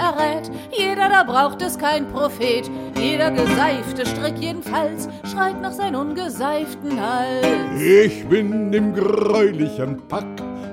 Errät, 0.09 0.49
jeder 0.71 1.09
da 1.09 1.23
braucht 1.23 1.61
es 1.61 1.77
kein 1.77 2.07
Prophet. 2.07 2.69
Jeder 2.99 3.31
geseifte 3.31 4.05
Strick 4.05 4.37
jedenfalls 4.39 5.07
schreit 5.31 5.61
nach 5.61 5.71
seinem 5.71 6.01
ungeseiften 6.01 6.99
Hals. 6.99 7.45
Ich 7.81 8.25
bin 8.27 8.73
im 8.73 8.93
greulichen 8.93 10.01
Pack 10.07 10.25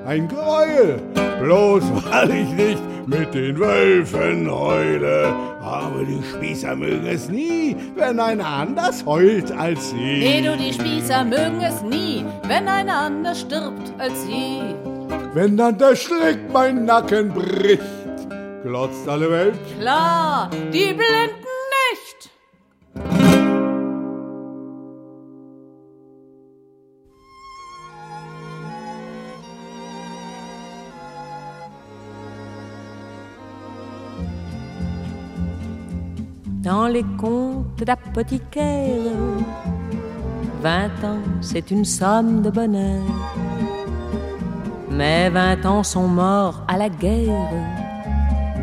ein 0.06 0.28
Gräuel, 0.28 1.00
bloß 1.40 1.84
weil 2.10 2.30
ich 2.30 2.52
nicht 2.52 2.82
mit 3.06 3.34
den 3.34 3.58
Wölfen 3.58 4.50
heule. 4.50 5.34
Aber 5.60 6.04
die 6.04 6.22
Spießer 6.22 6.76
mögen 6.76 7.06
es 7.06 7.28
nie, 7.28 7.76
wenn 7.96 8.20
einer 8.20 8.46
anders 8.46 9.04
heult 9.04 9.50
als 9.52 9.90
sie. 9.90 9.96
Nee, 9.96 10.42
du, 10.42 10.56
die 10.56 10.72
Spießer 10.72 11.24
mögen 11.24 11.60
es 11.60 11.82
nie, 11.82 12.24
wenn 12.46 12.68
einer 12.68 12.98
anders 12.98 13.40
stirbt 13.40 13.92
als 13.98 14.22
sie. 14.24 14.60
Wenn 15.34 15.56
dann 15.56 15.76
der 15.76 15.96
Strick 15.96 16.38
mein 16.52 16.84
Nacken 16.84 17.30
bricht, 17.30 17.82
glotzt 18.66 19.08
alle 19.08 19.30
Welt. 19.30 19.58
Klar, 19.78 20.50
die 20.72 20.92
Blinden 20.92 21.62
nicht. 21.86 22.30
dans 36.64 36.88
les 36.88 37.04
contes 37.16 37.84
d'apothicaire. 37.84 39.12
Vingt 40.60 41.04
ans, 41.04 41.22
c'est 41.40 41.70
une 41.70 41.84
somme 41.84 42.42
de 42.42 42.50
bonheur. 42.50 43.04
Mais 44.90 45.30
vingt 45.30 45.64
ans 45.64 45.84
sont 45.84 46.08
morts 46.08 46.64
à 46.66 46.76
la 46.76 46.88
guerre, 46.88 47.85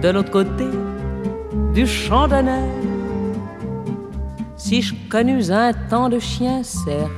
de 0.04 0.10
l'autre 0.10 0.32
côté 0.32 0.68
du 1.74 1.88
champ 1.88 2.28
d'honneur. 2.28 2.70
Si 4.56 4.82
je 4.82 4.94
connus 5.10 5.50
un 5.52 5.72
temps 5.90 6.10
de 6.10 6.20
chien, 6.20 6.62
certes, 6.62 7.12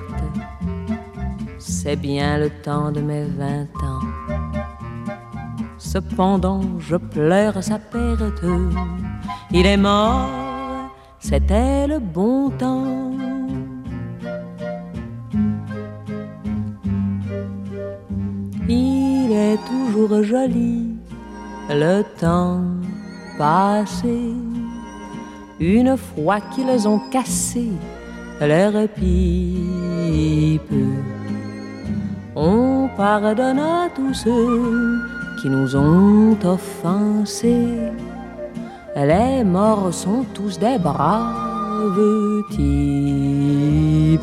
c'est 1.57 1.95
bien 1.95 2.37
le 2.37 2.49
temps 2.49 2.91
de 2.91 3.01
mes 3.01 3.25
vingt 3.25 3.75
ans. 3.83 4.05
Cependant, 5.77 6.61
je 6.79 6.95
pleure 6.95 7.61
sa 7.63 7.79
perte. 7.79 8.45
Il 9.51 9.65
est 9.65 9.77
mort 9.77 10.45
c'était 11.27 11.87
le 11.87 11.97
bon 11.97 12.51
temps. 12.51 13.11
Il 18.69 19.31
est 19.31 19.57
toujours 19.65 20.21
joli, 20.21 20.97
le 21.67 22.03
temps 22.19 22.74
passé. 23.37 24.33
Une 25.59 25.95
fois 25.97 26.41
qu'ils 26.41 26.87
ont 26.87 26.99
cassé 27.11 27.69
leur 28.41 28.87
pipe, 28.89 30.61
on 32.35 32.89
pardonne 32.97 33.59
à 33.59 33.89
tous 33.95 34.13
ceux 34.13 34.99
qui 35.41 35.49
nous 35.49 35.75
ont 35.75 36.37
offensés 36.43 37.91
les 39.03 39.43
morts 39.43 39.93
sont 39.93 40.25
tous 40.33 40.57
des 40.57 40.77
braves 40.79 41.99
types. 42.51 44.21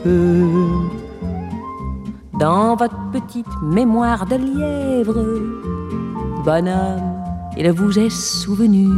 Dans 2.38 2.74
votre 2.76 2.96
petite 3.12 3.46
mémoire 3.62 4.24
de 4.24 4.36
lièvre, 4.36 5.24
bonhomme, 6.44 7.11
il 7.56 7.70
vous 7.72 7.98
est 7.98 8.10
souvenu 8.10 8.88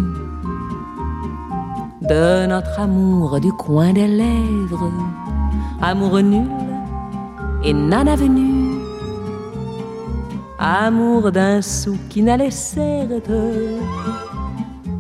de 2.02 2.46
notre 2.46 2.80
amour 2.80 3.40
du 3.40 3.52
coin 3.52 3.92
des 3.92 4.06
lèvres, 4.06 4.92
amour 5.80 6.20
nul 6.20 6.48
et 7.64 7.72
non 7.72 8.06
avenu, 8.06 8.78
amour 10.58 11.32
d'un 11.32 11.62
sou 11.62 11.96
qui 12.08 12.22
n'allait 12.22 12.50
certes 12.50 13.30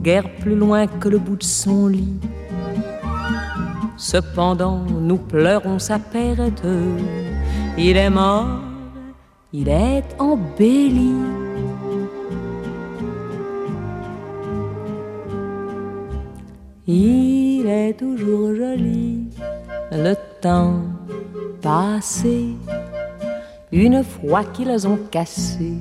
guère 0.04 0.28
plus 0.40 0.54
loin 0.54 0.86
que 0.86 1.08
le 1.08 1.18
bout 1.18 1.36
de 1.36 1.42
son 1.42 1.88
lit. 1.88 2.20
Cependant, 3.96 4.80
nous 5.00 5.16
pleurons 5.16 5.78
sa 5.78 5.98
perte. 5.98 6.66
Il 7.78 7.96
est 7.96 8.10
mort, 8.10 8.60
il 9.52 9.68
est 9.68 10.04
embelli. 10.18 11.43
Il 16.86 17.66
est 17.66 17.94
toujours 17.94 18.54
joli, 18.54 19.30
le 19.90 20.14
temps 20.42 20.82
passé, 21.62 22.56
une 23.72 24.04
fois 24.04 24.44
qu'ils 24.44 24.86
ont 24.86 24.98
cassé 25.10 25.78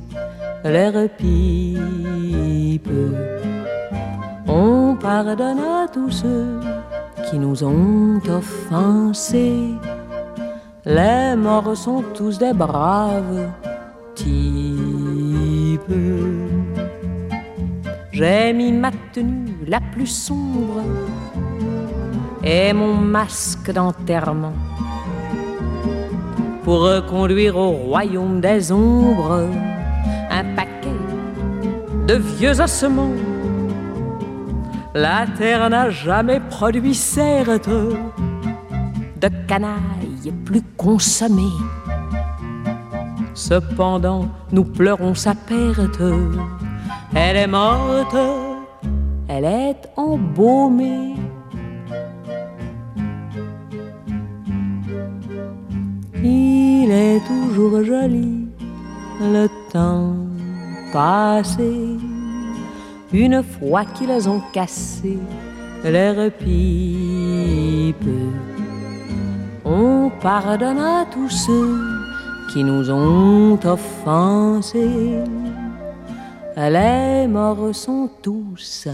leurs 0.63 1.09
pipes. 1.17 2.87
On 4.47 4.95
pardonne 4.95 5.59
à 5.59 5.87
tous 5.91 6.09
ceux 6.09 6.61
qui 7.29 7.37
nous 7.37 7.65
ont 7.65 8.21
offensés. 8.29 9.71
Les 10.85 11.35
morts 11.35 11.75
sont 11.75 12.01
tous 12.13 12.37
des 12.37 12.53
braves 12.53 13.49
types. 14.15 15.81
J'ai 18.13 18.53
mis 18.53 18.71
ma 18.71 18.91
tenue 19.11 19.52
la 19.67 19.80
plus 19.80 20.08
sombre 20.08 20.82
et 22.43 22.73
mon 22.73 22.95
masque 22.95 23.71
d'enterrement 23.71 24.54
pour 26.63 26.89
conduire 27.10 27.58
au 27.58 27.71
royaume 27.71 28.39
des 28.39 28.71
ombres 28.71 29.49
un 30.30 30.56
paquet 30.56 30.99
de 32.08 32.15
vieux 32.15 32.60
ossements. 32.60 33.13
La 34.95 35.26
terre 35.38 35.69
n'a 35.69 35.89
jamais 35.89 36.39
produit 36.39 36.95
certes 36.95 37.69
de 37.69 39.30
canailles 39.47 40.34
plus 40.45 40.62
consommées. 40.78 41.58
Cependant, 43.34 44.28
nous 44.52 44.63
pleurons 44.63 45.15
sa 45.15 45.34
perte. 45.34 46.02
Elle 47.15 47.38
est 47.38 47.47
morte, 47.47 48.15
elle 49.35 49.45
est 49.45 49.89
embaumée. 49.95 51.15
Il 56.23 56.91
est 56.91 57.19
toujours 57.25 57.83
joli 57.83 58.47
le 59.19 59.47
temps 59.71 60.13
passé. 60.91 61.97
Une 63.11 63.41
fois 63.41 63.85
qu'ils 63.85 64.29
ont 64.29 64.41
cassé 64.53 65.17
leurs 65.83 66.31
pipes, 66.31 67.95
on 69.65 70.11
pardonne 70.21 70.79
à 70.79 71.05
tous 71.11 71.29
ceux 71.29 71.79
qui 72.51 72.63
nous 72.63 72.91
ont 72.91 73.59
offensés. 73.65 75.23
Les 76.55 77.27
morts 77.27 77.73
sont 77.73 78.07
tous 78.21 78.87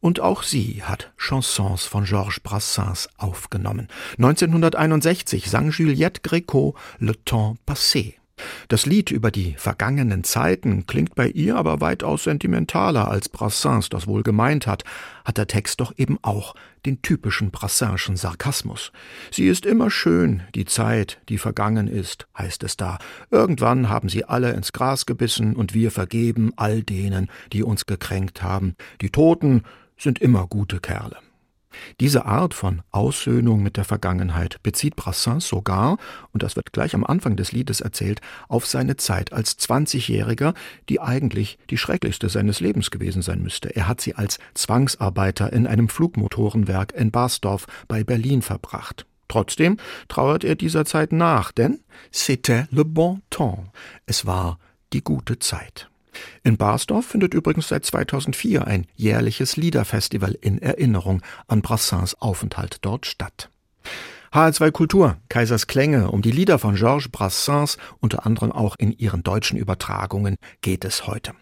Und 0.00 0.20
auch 0.20 0.42
sie 0.42 0.82
hat 0.82 1.12
Chansons 1.16 1.84
von 1.84 2.04
Georges 2.04 2.40
Brassens 2.40 3.08
aufgenommen. 3.18 3.88
1961 4.18 5.48
sang 5.48 5.70
Juliette 5.70 6.22
Gréco 6.22 6.74
Le 6.98 7.14
Temps 7.24 7.56
passé. 7.66 8.21
Das 8.68 8.86
Lied 8.86 9.10
über 9.10 9.30
die 9.30 9.54
vergangenen 9.58 10.24
Zeiten 10.24 10.86
klingt 10.86 11.14
bei 11.14 11.28
ihr 11.28 11.56
aber 11.56 11.80
weitaus 11.80 12.24
sentimentaler, 12.24 13.08
als 13.08 13.28
Brassens 13.28 13.88
das 13.88 14.06
wohl 14.06 14.22
gemeint 14.22 14.66
hat, 14.66 14.84
hat 15.24 15.38
der 15.38 15.46
Text 15.46 15.80
doch 15.80 15.92
eben 15.96 16.18
auch 16.22 16.54
den 16.86 17.02
typischen 17.02 17.50
Brassinschen 17.50 18.16
Sarkasmus. 18.16 18.92
Sie 19.30 19.46
ist 19.46 19.66
immer 19.66 19.90
schön, 19.90 20.42
die 20.54 20.64
Zeit, 20.64 21.20
die 21.28 21.38
vergangen 21.38 21.86
ist, 21.88 22.26
heißt 22.36 22.62
es 22.64 22.76
da. 22.76 22.98
Irgendwann 23.30 23.88
haben 23.88 24.08
sie 24.08 24.24
alle 24.24 24.52
ins 24.52 24.72
Gras 24.72 25.06
gebissen 25.06 25.54
und 25.54 25.74
wir 25.74 25.90
vergeben 25.90 26.52
all 26.56 26.82
denen, 26.82 27.30
die 27.52 27.62
uns 27.62 27.86
gekränkt 27.86 28.42
haben. 28.42 28.74
Die 29.00 29.10
Toten 29.10 29.62
sind 29.96 30.18
immer 30.20 30.46
gute 30.46 30.80
Kerle. 30.80 31.16
Diese 32.00 32.26
Art 32.26 32.54
von 32.54 32.82
Aussöhnung 32.90 33.62
mit 33.62 33.76
der 33.76 33.84
Vergangenheit 33.84 34.62
bezieht 34.62 34.96
Brassens 34.96 35.48
sogar, 35.48 35.98
und 36.32 36.42
das 36.42 36.56
wird 36.56 36.72
gleich 36.72 36.94
am 36.94 37.04
Anfang 37.04 37.36
des 37.36 37.52
Liedes 37.52 37.80
erzählt, 37.80 38.20
auf 38.48 38.66
seine 38.66 38.96
Zeit 38.96 39.32
als 39.32 39.56
Zwanzigjähriger, 39.56 40.54
die 40.88 41.00
eigentlich 41.00 41.58
die 41.70 41.78
schrecklichste 41.78 42.28
seines 42.28 42.60
Lebens 42.60 42.90
gewesen 42.90 43.22
sein 43.22 43.42
müsste. 43.42 43.74
Er 43.74 43.88
hat 43.88 44.00
sie 44.00 44.14
als 44.14 44.38
Zwangsarbeiter 44.54 45.52
in 45.52 45.66
einem 45.66 45.88
Flugmotorenwerk 45.88 46.92
in 46.92 47.10
Basdorf 47.10 47.66
bei 47.88 48.04
Berlin 48.04 48.42
verbracht. 48.42 49.06
Trotzdem 49.28 49.78
trauert 50.08 50.44
er 50.44 50.56
dieser 50.56 50.84
Zeit 50.84 51.12
nach, 51.12 51.52
denn 51.52 51.80
c'était 52.12 52.66
le 52.70 52.84
bon 52.84 53.22
temps. 53.30 53.70
Es 54.06 54.26
war 54.26 54.58
die 54.92 55.02
gute 55.02 55.38
Zeit. 55.38 55.88
In 56.42 56.56
Basdorf 56.56 57.06
findet 57.06 57.34
übrigens 57.34 57.68
seit 57.68 57.84
2004 57.84 58.66
ein 58.66 58.86
jährliches 58.96 59.56
Liederfestival 59.56 60.36
in 60.40 60.60
Erinnerung 60.60 61.22
an 61.46 61.62
Brassens 61.62 62.14
Aufenthalt 62.20 62.78
dort 62.82 63.06
statt. 63.06 63.50
HR2 64.32 64.70
Kultur, 64.70 65.16
Kaisers 65.28 65.66
Klänge, 65.66 66.10
um 66.10 66.22
die 66.22 66.30
Lieder 66.30 66.58
von 66.58 66.74
Georges 66.74 67.10
Brassens, 67.10 67.76
unter 68.00 68.24
anderem 68.24 68.50
auch 68.50 68.76
in 68.76 68.92
ihren 68.92 69.22
deutschen 69.22 69.58
Übertragungen, 69.58 70.36
geht 70.62 70.86
es 70.86 71.06
heute. 71.06 71.32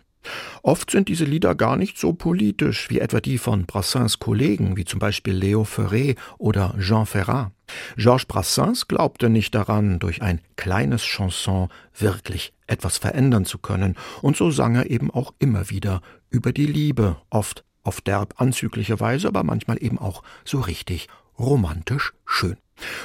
Oft 0.63 0.91
sind 0.91 1.09
diese 1.09 1.25
Lieder 1.25 1.55
gar 1.55 1.77
nicht 1.77 1.99
so 1.99 2.13
politisch 2.13 2.91
wie 2.91 3.01
etwa 3.01 3.21
die 3.21 3.39
von 3.39 3.67
Brassens 3.67 4.19
Kollegen, 4.19 4.77
wie 4.77 4.85
zum 4.85 4.99
Beispiel 4.99 5.35
Léo 5.35 5.65
Ferré 5.65 6.17
oder 6.39 6.75
Jean 6.79 7.07
Ferrat. 7.07 7.53
Georges 7.97 8.27
Brassens 8.27 8.89
glaubte 8.89 9.31
nicht 9.31 9.55
daran, 9.55 9.99
durch 9.99 10.23
ein 10.23 10.41
kleines 10.57 11.03
Chanson 11.03 11.69
wirklich 11.97 12.53
etwas 12.67 12.99
verändern 12.99 13.45
zu 13.45 13.59
können, 13.59 13.97
und 14.23 14.37
so 14.37 14.51
sang 14.51 14.75
er 14.75 14.91
eben 14.91 15.11
auch 15.11 15.33
immer 15.39 15.71
wieder 15.71 16.03
über 16.29 16.53
die 16.53 16.67
Liebe, 16.67 17.17
oft 17.31 17.65
auf 17.83 18.01
derb 18.01 18.41
anzügliche 18.41 19.01
Weise, 19.01 19.29
aber 19.29 19.43
manchmal 19.43 19.83
eben 19.83 19.99
auch 19.99 20.23
so 20.45 20.61
richtig 20.61 21.09
romantisch 21.39 22.13
schön. 22.27 22.57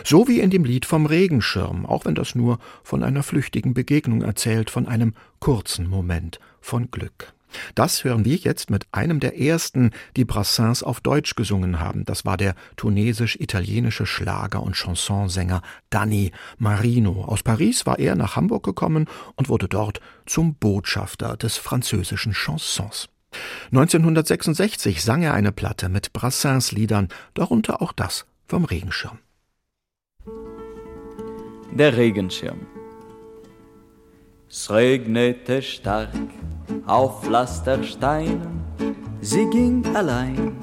So 0.03 0.27
wie 0.27 0.39
in 0.39 0.49
dem 0.49 0.63
Lied 0.63 0.85
vom 0.85 1.05
Regenschirm, 1.05 1.85
auch 1.85 2.05
wenn 2.05 2.15
das 2.15 2.35
nur 2.35 2.59
von 2.83 3.03
einer 3.03 3.23
flüchtigen 3.23 3.73
Begegnung 3.73 4.21
erzählt, 4.21 4.69
von 4.69 4.87
einem 4.87 5.13
kurzen 5.39 5.89
Moment 5.89 6.39
von 6.65 6.89
Glück. 6.89 7.33
Das 7.75 8.03
hören 8.03 8.25
wir 8.25 8.35
jetzt 8.35 8.69
mit 8.69 8.85
einem 8.91 9.19
der 9.19 9.39
ersten, 9.39 9.91
die 10.17 10.25
Brassens 10.25 10.83
auf 10.83 10.99
Deutsch 10.99 11.35
gesungen 11.35 11.79
haben. 11.79 12.03
Das 12.03 12.25
war 12.25 12.37
der 12.37 12.55
tunesisch-italienische 12.75 14.05
Schlager- 14.05 14.63
und 14.63 14.75
Chansonsänger 14.75 15.61
Danny 15.89 16.31
Marino. 16.57 17.23
Aus 17.23 17.43
Paris 17.43 17.85
war 17.85 17.99
er 17.99 18.15
nach 18.15 18.35
Hamburg 18.35 18.63
gekommen 18.63 19.07
und 19.35 19.47
wurde 19.47 19.69
dort 19.69 20.01
zum 20.25 20.55
Botschafter 20.55 21.37
des 21.37 21.57
französischen 21.57 22.33
Chansons. 22.33 23.07
1966 23.71 25.01
sang 25.03 25.21
er 25.21 25.33
eine 25.33 25.51
Platte 25.51 25.87
mit 25.87 26.13
Brassens 26.13 26.71
Liedern, 26.71 27.09
darunter 27.35 27.81
auch 27.81 27.93
das 27.93 28.25
vom 28.47 28.65
Regenschirm. 28.65 29.19
Der 31.71 31.95
Regenschirm. 31.95 32.65
Es 34.49 34.69
regnete 34.71 35.61
stark 35.61 36.09
auf 36.85 37.23
Pflastersteinen. 37.23 38.61
Sie 39.21 39.45
ging 39.49 39.83
allein 39.95 40.53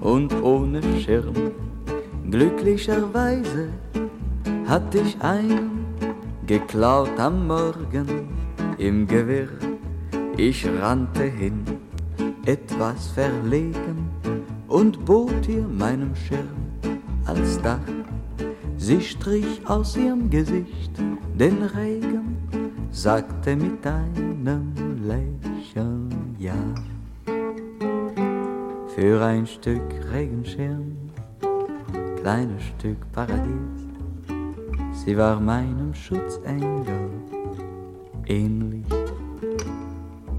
und 0.00 0.32
ohne 0.42 0.82
Schirm. 1.00 1.34
Glücklicherweise 2.30 3.68
hatte 4.66 4.98
ich 4.98 5.20
einen 5.20 5.86
geklaut 6.46 7.18
am 7.18 7.46
Morgen 7.46 8.28
im 8.78 9.06
Gewirr. 9.06 9.48
Ich 10.36 10.66
rannte 10.66 11.24
hin, 11.24 11.62
etwas 12.44 13.08
verlegen, 13.08 14.10
und 14.68 15.04
bot 15.04 15.48
ihr 15.48 15.66
meinem 15.66 16.14
Schirm 16.16 16.64
als 17.24 17.60
Dach. 17.62 17.78
Sie 18.76 19.00
strich 19.00 19.60
aus 19.66 19.96
ihrem 19.96 20.28
Gesicht 20.28 20.92
den 21.38 21.62
Regen, 21.62 22.36
sagte 22.94 23.56
mit 23.56 23.84
einem 23.84 25.04
Lächeln 25.04 26.36
ja. 26.38 26.54
Für 28.94 29.20
ein 29.24 29.44
Stück 29.48 29.82
Regenschirm, 30.12 30.96
kleines 32.20 32.62
Stück 32.62 32.98
Paradies, 33.12 33.88
sie 34.92 35.16
war 35.16 35.40
meinem 35.40 35.92
Schutzengel 35.92 37.10
ähnlich. 38.26 38.86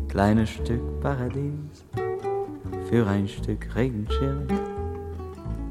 Kleines 0.08 0.50
Stück 0.50 1.02
Paradies, 1.02 1.84
für 2.90 3.06
ein 3.06 3.28
Stück 3.28 3.76
Regenschirm, 3.76 4.48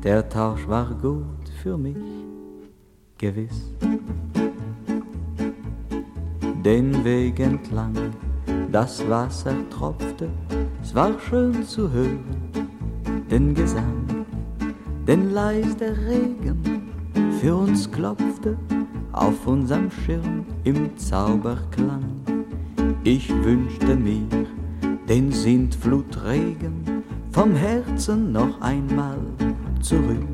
der 0.03 0.29
Tausch 0.29 0.69
war 0.69 0.91
gut 1.01 1.49
für 1.63 1.79
mich, 1.79 1.97
gewiss 3.17 3.73
den 6.65 7.05
Weg 7.05 7.41
entlang. 7.41 7.95
Das 8.73 9.09
Wasser 9.09 9.55
tropfte, 9.71 10.29
es 10.83 10.95
war 10.95 11.13
schön 11.21 11.63
zu 11.63 11.91
hören, 11.91 12.25
den 13.31 13.55
Gesang, 13.55 14.27
denn 15.07 15.31
leis 15.33 15.77
Regen 15.81 16.91
für 17.41 17.55
uns 17.55 17.91
klopfte 17.91 18.57
auf 19.13 19.47
unserem 19.47 19.91
Schirm 19.91 20.45
im 20.65 20.97
Zauberklang. 20.97 22.05
Ich 23.05 23.29
wünschte 23.45 23.95
mir 23.95 24.27
den 25.09 25.31
Sintflutregen 25.31 27.05
vom 27.31 27.55
Herzen 27.55 28.33
noch 28.33 28.61
einmal 28.61 29.19
zurück, 29.81 30.27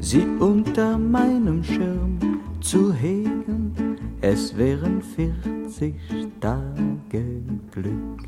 sie 0.00 0.26
unter 0.38 0.96
meinem 0.96 1.64
Schirm 1.64 2.18
zu 2.60 2.92
hegen, 2.92 3.33
es 4.26 4.56
wären 4.56 5.02
vierzig 5.02 5.96
Tage 6.40 7.42
Glück. 7.70 8.22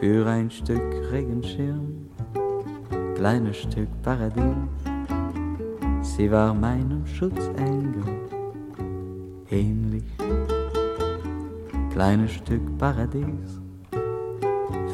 Für 0.00 0.26
ein 0.26 0.50
Stück 0.50 1.12
Regenschirm, 1.12 2.08
kleines 3.14 3.58
Stück 3.58 3.90
Paradies, 4.02 4.56
sie 6.00 6.30
war 6.30 6.54
meinem 6.54 7.04
Schutzengel 7.04 8.02
ähnlich. 9.50 10.04
Kleines 11.92 12.32
Stück 12.32 12.78
Paradies 12.78 13.60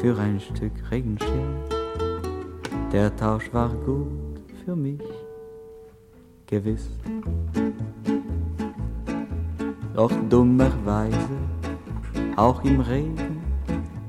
für 0.01 0.17
ein 0.19 0.41
Stück 0.41 0.73
Regenschirm. 0.91 1.55
Der 2.91 3.15
Tausch 3.15 3.49
war 3.53 3.69
gut 3.69 4.41
für 4.65 4.75
mich, 4.75 4.99
gewiss. 6.47 6.89
Doch 9.99 10.15
dummerweise, 10.29 11.35
auch 12.37 12.63
im 12.63 12.79
Regen, 12.79 13.41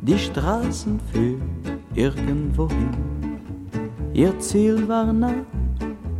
die 0.01 0.17
Straßen 0.17 1.01
führen 1.13 1.51
irgendwohin. 1.97 2.91
Ihr 4.13 4.39
Ziel 4.39 4.87
war 4.87 5.13
nah, 5.13 5.45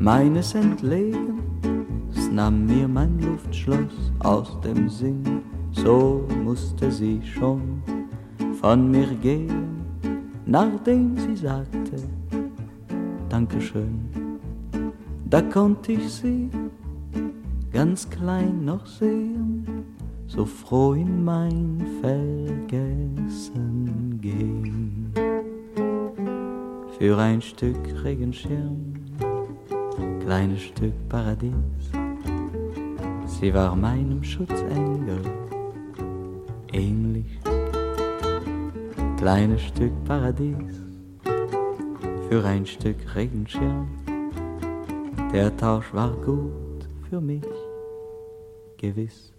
meines 0.01 0.57
entlegen, 0.57 1.39
es 2.13 2.29
nahm 2.33 2.67
mir 2.67 2.89
mein 2.89 3.17
Luftschloss 3.21 4.11
aus 4.19 4.61
dem 4.61 4.89
Sinn, 4.89 5.23
so 5.71 6.27
musste 6.43 6.91
sie 6.91 7.21
schon 7.23 7.81
von 8.61 8.91
mir 8.91 9.15
gehen, 9.23 9.85
nachdem 10.47 11.17
sie 11.17 11.37
sagte, 11.37 11.95
Dankeschön. 13.29 14.11
Da 15.27 15.41
konnte 15.41 15.93
ich 15.93 16.13
sie 16.13 16.51
ganz 17.73 18.09
klein 18.11 18.65
noch 18.65 18.85
sehen, 18.85 19.40
so 20.31 20.45
froh 20.45 20.93
in 20.93 21.25
mein 21.25 21.85
Vergessen 22.01 23.51
gehen. 24.21 25.13
Für 26.99 27.19
ein 27.19 27.43
Stück 27.43 27.77
Regenschirm, 28.05 28.95
kleines 30.21 30.61
Stück 30.63 30.95
Paradies, 31.09 31.91
sie 33.27 33.53
war 33.53 33.75
meinem 33.75 34.23
Schutzengel 34.23 35.21
ähnlich 36.73 37.41
kleines 39.17 39.63
Stück 39.63 39.93
Paradies 40.05 40.81
für 42.29 42.45
ein 42.45 42.65
Stück 42.65 42.97
Regenschirm. 43.17 43.89
Der 45.33 45.57
Tausch 45.57 45.93
war 45.93 46.13
gut 46.13 46.89
für 47.09 47.21
mich, 47.21 47.43
gewiss. 48.79 49.33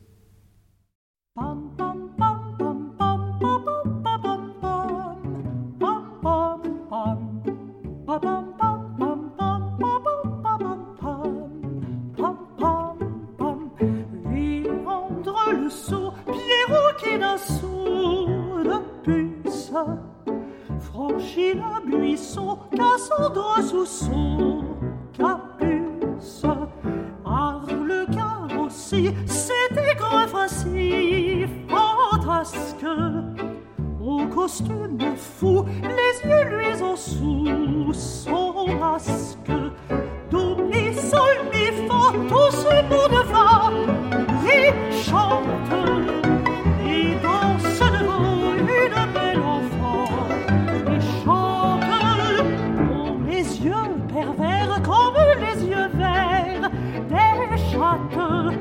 pervers 54.14 54.82
comme 54.84 55.16
les 55.40 55.66
yeux 55.66 55.90
verts 55.94 56.70
des 57.10 57.58
châtains 57.72 58.52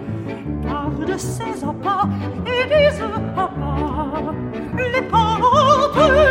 gardent 0.62 1.18
ses 1.18 1.64
appâts 1.64 2.08
et 2.46 2.64
disent 2.66 3.02
à 3.02 3.48
part 3.48 4.34
les 4.76 5.02
parents 5.02 6.29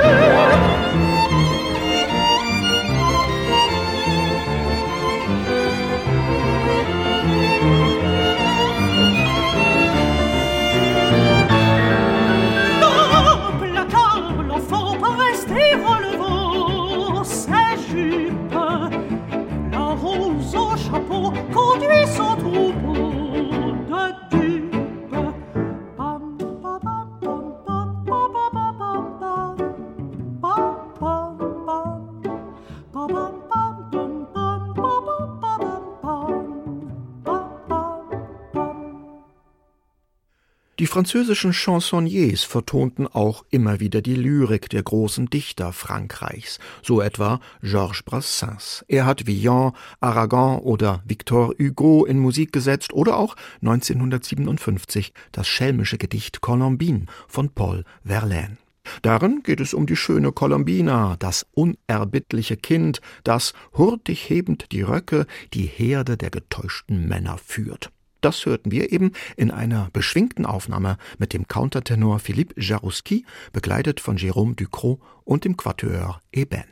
französischen 40.89 41.53
Chansonniers 41.53 42.43
vertonten 42.43 43.07
auch 43.07 43.45
immer 43.49 43.79
wieder 43.79 44.01
die 44.01 44.15
Lyrik 44.15 44.69
der 44.69 44.83
großen 44.83 45.27
Dichter 45.27 45.71
Frankreichs, 45.71 46.59
so 46.81 46.99
etwa 46.99 47.39
Georges 47.61 48.03
Brassens. 48.03 48.83
Er 48.87 49.05
hat 49.05 49.25
Villon, 49.25 49.71
Aragon 50.01 50.59
oder 50.59 51.01
Victor 51.05 51.53
Hugo 51.57 52.05
in 52.05 52.19
Musik 52.19 52.51
gesetzt 52.51 52.91
oder 52.91 53.17
auch 53.17 53.35
1957 53.61 55.13
das 55.31 55.47
schelmische 55.47 55.97
Gedicht 55.97 56.41
Colombine 56.41 57.05
von 57.27 57.49
Paul 57.49 57.85
Verlaine. 58.03 58.57
Darin 59.01 59.43
geht 59.43 59.59
es 59.59 59.73
um 59.73 59.85
die 59.85 59.95
schöne 59.95 60.31
Colombina, 60.31 61.15
das 61.19 61.45
unerbittliche 61.53 62.57
Kind, 62.57 63.01
das, 63.23 63.53
hurtig 63.73 64.29
hebend 64.29 64.71
die 64.71 64.81
Röcke, 64.81 65.25
die 65.53 65.65
Herde 65.65 66.17
der 66.17 66.31
getäuschten 66.31 67.07
Männer 67.07 67.37
führt. 67.37 67.91
Das 68.21 68.45
hörten 68.45 68.71
wir 68.71 68.91
eben 68.91 69.13
in 69.37 69.51
einer 69.51 69.89
beschwingten 69.93 70.45
Aufnahme 70.45 70.97
mit 71.17 71.33
dem 71.33 71.47
Countertenor 71.47 72.19
Philippe 72.19 72.59
Jarouski, 72.59 73.25
begleitet 73.53 73.99
von 73.99 74.17
Jérôme 74.17 74.55
Ducrot 74.55 74.99
und 75.23 75.45
dem 75.45 75.57
Quatuor 75.57 76.21
Eben. 76.31 76.63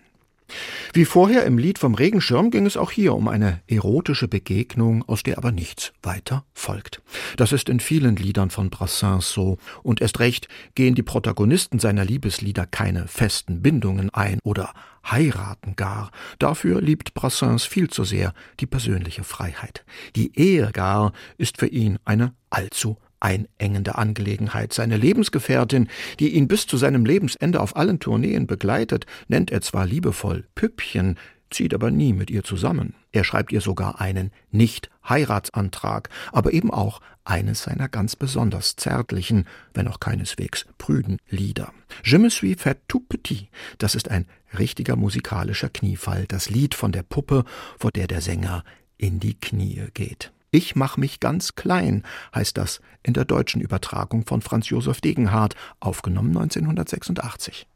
Wie 0.93 1.05
vorher 1.05 1.45
im 1.45 1.57
Lied 1.57 1.77
vom 1.77 1.93
Regenschirm 1.93 2.51
ging 2.51 2.65
es 2.65 2.77
auch 2.77 2.91
hier 2.91 3.13
um 3.15 3.27
eine 3.27 3.61
erotische 3.67 4.27
Begegnung, 4.27 5.03
aus 5.07 5.23
der 5.23 5.37
aber 5.37 5.51
nichts 5.51 5.91
weiter 6.01 6.45
folgt. 6.53 7.01
Das 7.35 7.51
ist 7.51 7.69
in 7.69 7.79
vielen 7.79 8.15
Liedern 8.15 8.49
von 8.49 8.69
Brassens 8.69 9.31
so, 9.31 9.57
und 9.83 10.01
erst 10.01 10.19
recht 10.19 10.47
gehen 10.75 10.95
die 10.95 11.03
Protagonisten 11.03 11.79
seiner 11.79 12.05
Liebeslieder 12.05 12.65
keine 12.65 13.07
festen 13.07 13.61
Bindungen 13.61 14.09
ein 14.11 14.39
oder 14.43 14.73
heiraten 15.11 15.75
gar. 15.75 16.11
Dafür 16.39 16.81
liebt 16.81 17.13
Brassens 17.13 17.65
viel 17.65 17.89
zu 17.89 18.03
sehr 18.03 18.33
die 18.59 18.65
persönliche 18.65 19.23
Freiheit. 19.23 19.85
Die 20.15 20.37
Ehe 20.37 20.71
gar 20.71 21.13
ist 21.37 21.57
für 21.57 21.67
ihn 21.67 21.99
eine 22.05 22.33
allzu 22.49 22.97
einengende 23.19 23.97
Angelegenheit. 23.97 24.73
Seine 24.73 24.97
Lebensgefährtin, 24.97 25.89
die 26.19 26.35
ihn 26.35 26.47
bis 26.47 26.67
zu 26.67 26.77
seinem 26.77 27.05
Lebensende 27.05 27.61
auf 27.61 27.75
allen 27.75 27.99
Tourneen 27.99 28.47
begleitet, 28.47 29.05
nennt 29.27 29.51
er 29.51 29.61
zwar 29.61 29.85
liebevoll 29.85 30.45
Püppchen, 30.55 31.17
zieht 31.49 31.73
aber 31.73 31.91
nie 31.91 32.13
mit 32.13 32.29
ihr 32.29 32.43
zusammen. 32.43 32.93
Er 33.11 33.23
schreibt 33.23 33.51
ihr 33.51 33.61
sogar 33.61 34.01
einen 34.01 34.31
Nicht-Heiratsantrag, 34.51 36.09
aber 36.31 36.53
eben 36.53 36.71
auch 36.71 36.99
eines 37.23 37.63
seiner 37.63 37.89
ganz 37.89 38.15
besonders 38.15 38.75
zärtlichen, 38.75 39.45
wenn 39.73 39.87
auch 39.87 39.99
keineswegs 39.99 40.65
prüden 40.77 41.19
Lieder. 41.29 41.73
Je 42.03 42.17
me 42.17 42.29
suis 42.29 42.55
fait 42.55 42.77
tout 42.87 43.07
petit, 43.07 43.49
das 43.79 43.95
ist 43.95 44.09
ein 44.09 44.25
richtiger 44.57 44.95
musikalischer 44.95 45.69
Kniefall, 45.69 46.25
das 46.27 46.49
Lied 46.49 46.75
von 46.75 46.91
der 46.91 47.03
Puppe, 47.03 47.43
vor 47.77 47.91
der 47.91 48.07
der 48.07 48.21
Sänger 48.21 48.63
in 48.97 49.19
die 49.19 49.39
Knie 49.39 49.87
geht. 49.93 50.31
Ich 50.51 50.75
mach 50.75 50.97
mich 50.97 51.19
ganz 51.19 51.55
klein, 51.55 52.03
heißt 52.33 52.57
das 52.57 52.81
in 53.03 53.13
der 53.13 53.25
deutschen 53.25 53.61
Übertragung 53.61 54.25
von 54.25 54.41
Franz 54.41 54.69
Josef 54.69 55.01
Degenhardt, 55.01 55.55
aufgenommen 55.79 56.37
1986. 56.37 57.67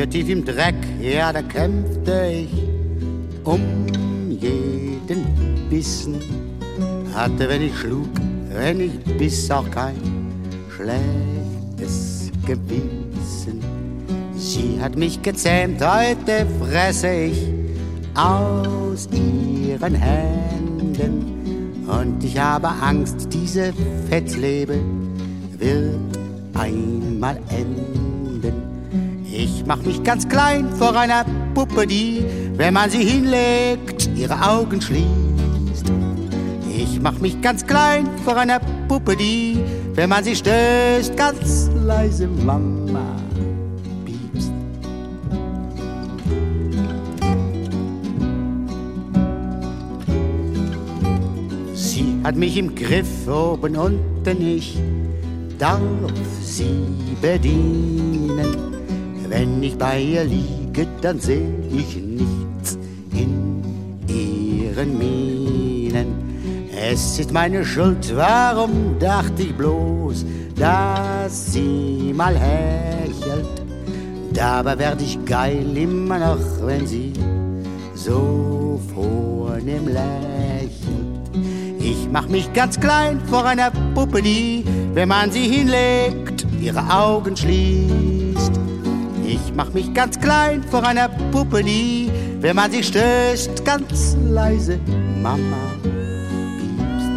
Hier 0.00 0.08
tief 0.08 0.30
im 0.30 0.46
Dreck, 0.46 0.76
ja, 0.98 1.30
da 1.30 1.42
kämpfte 1.42 2.32
ich 2.32 2.48
um 3.44 3.60
jeden 4.30 5.26
Bissen. 5.68 6.14
Hatte, 7.14 7.46
wenn 7.46 7.60
ich 7.60 7.76
schlug, 7.76 8.08
wenn 8.50 8.80
ich 8.80 8.98
biss, 9.18 9.50
auch 9.50 9.70
kein 9.70 9.96
schlechtes 10.74 12.30
Gewissen. 12.46 13.60
Sie 14.34 14.80
hat 14.80 14.96
mich 14.96 15.20
gezähmt, 15.20 15.82
heute 15.82 16.46
fresse 16.64 17.12
ich 17.12 17.48
aus 18.14 19.06
ihren 19.12 19.94
Händen. 19.96 21.84
Und 21.86 22.24
ich 22.24 22.38
habe 22.38 22.68
Angst, 22.68 23.28
diese 23.30 23.74
Fettlebe 24.08 24.80
wird 25.58 26.18
einmal 26.54 27.38
enden. 27.50 28.79
Ich 29.32 29.64
mach 29.64 29.82
mich 29.82 30.02
ganz 30.02 30.28
klein 30.28 30.68
vor 30.76 30.96
einer 30.96 31.24
Puppe, 31.54 31.86
die, 31.86 32.24
wenn 32.56 32.74
man 32.74 32.90
sie 32.90 33.04
hinlegt, 33.04 34.10
ihre 34.16 34.34
Augen 34.42 34.80
schließt. 34.80 35.92
Ich 36.76 37.00
mach 37.00 37.18
mich 37.20 37.40
ganz 37.40 37.64
klein 37.64 38.08
vor 38.24 38.36
einer 38.36 38.58
Puppe, 38.88 39.16
die, 39.16 39.60
wenn 39.94 40.08
man 40.08 40.24
sie 40.24 40.34
stößt, 40.34 41.16
ganz 41.16 41.70
leise 41.86 42.26
Mama 42.26 43.16
piepst. 44.04 44.50
Sie 51.74 52.20
hat 52.24 52.34
mich 52.34 52.56
im 52.56 52.74
Griff 52.74 53.28
oben 53.28 53.76
unten, 53.76 54.42
ich 54.42 54.76
darf 55.56 55.80
sie 56.42 56.84
bedienen. 57.22 58.79
Wenn 59.30 59.62
ich 59.62 59.78
bei 59.78 60.00
ihr 60.00 60.24
liege, 60.24 60.88
dann 61.00 61.20
seh 61.20 61.46
ich 61.70 61.96
nichts 61.96 62.76
in 63.12 63.62
ihren 64.08 64.98
Mienen. 64.98 66.68
Es 66.76 67.20
ist 67.20 67.32
meine 67.32 67.64
Schuld, 67.64 68.12
warum 68.16 68.98
dachte 68.98 69.42
ich 69.42 69.54
bloß, 69.54 70.26
dass 70.56 71.52
sie 71.52 72.12
mal 72.12 72.36
hechelt. 72.36 73.46
Dabei 74.32 74.76
werd 74.76 75.00
ich 75.00 75.24
geil 75.24 75.76
immer 75.76 76.18
noch, 76.18 76.66
wenn 76.66 76.88
sie 76.88 77.12
so 77.94 78.80
vornehm 78.92 79.86
lächelt. 79.86 81.30
Ich 81.78 82.08
mach 82.10 82.26
mich 82.26 82.52
ganz 82.52 82.80
klein 82.80 83.20
vor 83.26 83.44
einer 83.44 83.70
Puppe, 83.94 84.22
die, 84.22 84.64
wenn 84.92 85.08
man 85.08 85.30
sie 85.30 85.46
hinlegt, 85.46 86.44
ihre 86.60 86.82
Augen 86.92 87.36
schließt. 87.36 88.19
Ich 89.32 89.54
mach 89.54 89.72
mich 89.72 89.94
ganz 89.94 90.18
klein 90.18 90.60
vor 90.64 90.82
einer 90.82 91.08
Puppe, 91.30 91.62
die, 91.62 92.10
wenn 92.40 92.56
man 92.56 92.72
sie 92.72 92.82
stößt, 92.82 93.64
ganz 93.64 94.16
leise 94.28 94.80
Mama 95.22 95.70
piepst. 96.58 97.10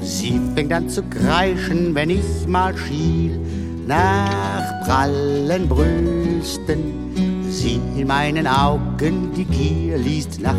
Sie 0.00 0.40
fängt 0.54 0.72
an 0.72 0.88
zu 0.88 1.02
kreischen, 1.02 1.94
wenn 1.94 2.08
ich 2.08 2.46
mal 2.46 2.74
schiel 2.74 3.38
nach 3.86 4.80
prallen 4.86 5.68
Brüsten. 5.68 7.44
Sie 7.50 7.78
in 7.98 8.06
meinen 8.06 8.46
Augen 8.46 9.34
die 9.36 9.44
Gier 9.44 9.98
liest 9.98 10.40
nach 10.40 10.56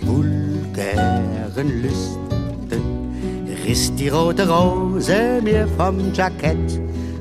vulgären 0.00 1.82
Lüsten 1.82 2.99
riss 3.70 3.94
die 3.94 4.08
rote 4.08 4.48
Rose 4.48 5.40
mir 5.44 5.68
vom 5.76 6.12
Jackett, 6.12 6.80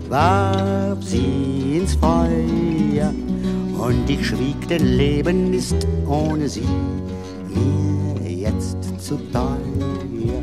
warf 0.10 0.98
sie 1.02 1.78
ins 1.78 1.94
Feuer 1.94 3.14
und 3.78 4.10
ich 4.10 4.26
schwieg, 4.26 4.68
denn 4.68 4.84
Leben 4.98 5.54
ist 5.54 5.76
ohne 6.08 6.50
sie 6.50 6.68
mir 7.54 8.32
jetzt 8.32 8.78
zu 9.00 9.18
teuer. 9.32 10.42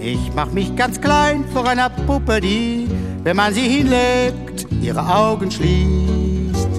Ich 0.00 0.30
mach 0.36 0.52
mich 0.52 0.76
ganz 0.76 1.00
klein 1.00 1.44
vor 1.52 1.66
einer 1.68 1.90
Puppe, 1.90 2.40
die, 2.40 2.86
wenn 3.24 3.36
man 3.36 3.52
sie 3.52 3.68
hinlegt, 3.68 4.68
ihre 4.80 5.04
Augen 5.04 5.50
schließt. 5.50 6.72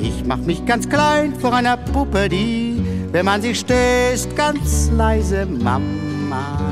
Ich 0.00 0.24
mach 0.24 0.38
mich 0.38 0.64
ganz 0.66 0.88
klein 0.88 1.34
vor 1.34 1.52
einer 1.52 1.76
Puppe, 1.76 2.28
die, 2.28 2.80
wenn 3.10 3.24
man 3.24 3.42
sie 3.42 3.56
stößt, 3.56 4.36
ganz 4.36 4.88
leise 4.96 5.46
Mama 5.46 6.67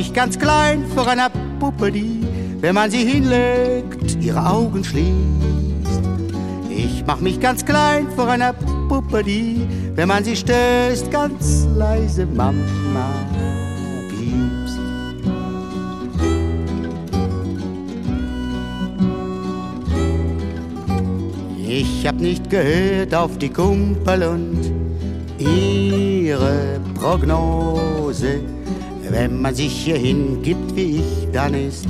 mich 0.00 0.14
ganz 0.14 0.38
klein 0.38 0.86
vor 0.94 1.06
einer 1.08 1.28
Puppe, 1.58 1.92
die, 1.92 2.26
wenn 2.62 2.74
man 2.74 2.90
sie 2.90 3.04
hinlegt, 3.04 4.16
ihre 4.22 4.46
Augen 4.46 4.82
schließt. 4.82 6.00
Ich 6.70 7.04
mach 7.06 7.20
mich 7.20 7.38
ganz 7.38 7.66
klein 7.66 8.06
vor 8.16 8.26
einer 8.28 8.54
Puppe, 8.88 9.22
die, 9.22 9.60
wenn 9.94 10.08
man 10.08 10.24
sie 10.24 10.36
stößt, 10.36 11.10
ganz 11.10 11.68
leise 11.76 12.24
Mama 12.24 13.10
piepst. 14.08 14.78
Ich 21.68 22.06
hab 22.06 22.14
nicht 22.14 22.48
gehört 22.48 23.14
auf 23.14 23.36
die 23.36 23.50
Kumpel 23.50 24.22
und 24.22 24.72
ihre 25.38 26.80
Prognose 26.94 28.40
wenn 29.10 29.40
man 29.40 29.54
sich 29.54 29.72
hier 29.72 29.96
hingibt 29.96 30.74
wie 30.76 30.98
ich, 30.98 31.28
dann 31.32 31.54
ist 31.54 31.88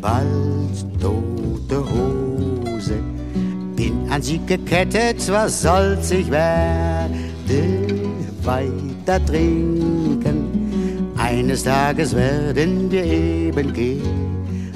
bald 0.00 1.00
tote 1.00 1.84
Hose. 1.90 2.94
Bin 3.76 4.10
an 4.10 4.22
sie 4.22 4.40
gekettet, 4.46 5.30
was 5.30 5.62
soll's, 5.62 6.10
ich 6.10 6.30
werde 6.30 7.10
weiter 8.42 9.24
trinken. 9.24 10.48
Eines 11.16 11.64
Tages 11.64 12.14
werden 12.16 12.90
wir 12.90 13.04
eben 13.04 14.00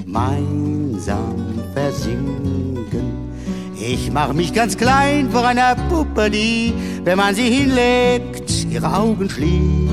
gemeinsam 0.06 1.34
versinken. 1.72 3.24
Ich 3.80 4.10
mach 4.12 4.32
mich 4.32 4.52
ganz 4.52 4.76
klein 4.76 5.30
vor 5.30 5.46
einer 5.46 5.74
Puppe, 5.88 6.30
die, 6.30 6.72
wenn 7.04 7.16
man 7.18 7.34
sie 7.34 7.50
hinlegt, 7.50 8.66
ihre 8.70 8.94
Augen 8.94 9.28
schließt 9.28 9.83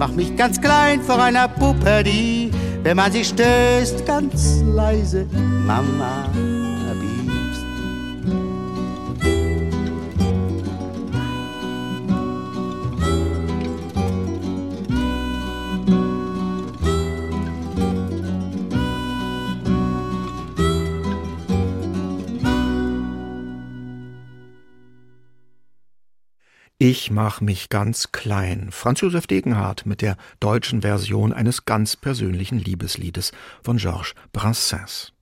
mach 0.00 0.12
mich 0.12 0.34
ganz 0.34 0.58
klein 0.58 1.02
vor 1.02 1.22
einer 1.22 1.46
Puppe, 1.46 2.02
die, 2.02 2.50
wenn 2.82 2.96
man 2.96 3.12
sie 3.12 3.22
stößt, 3.22 4.06
ganz 4.06 4.62
leise, 4.62 5.26
Mama. 5.66 6.26
Ich 26.82 27.10
mach 27.10 27.42
mich 27.42 27.68
ganz 27.68 28.10
klein. 28.10 28.68
Franz 28.70 29.02
Josef 29.02 29.26
Degenhardt 29.26 29.84
mit 29.84 30.00
der 30.00 30.16
deutschen 30.40 30.80
Version 30.80 31.34
eines 31.34 31.66
ganz 31.66 31.94
persönlichen 31.94 32.58
Liebesliedes 32.58 33.32
von 33.62 33.76
Georges 33.76 34.14
Brassens. 34.32 35.12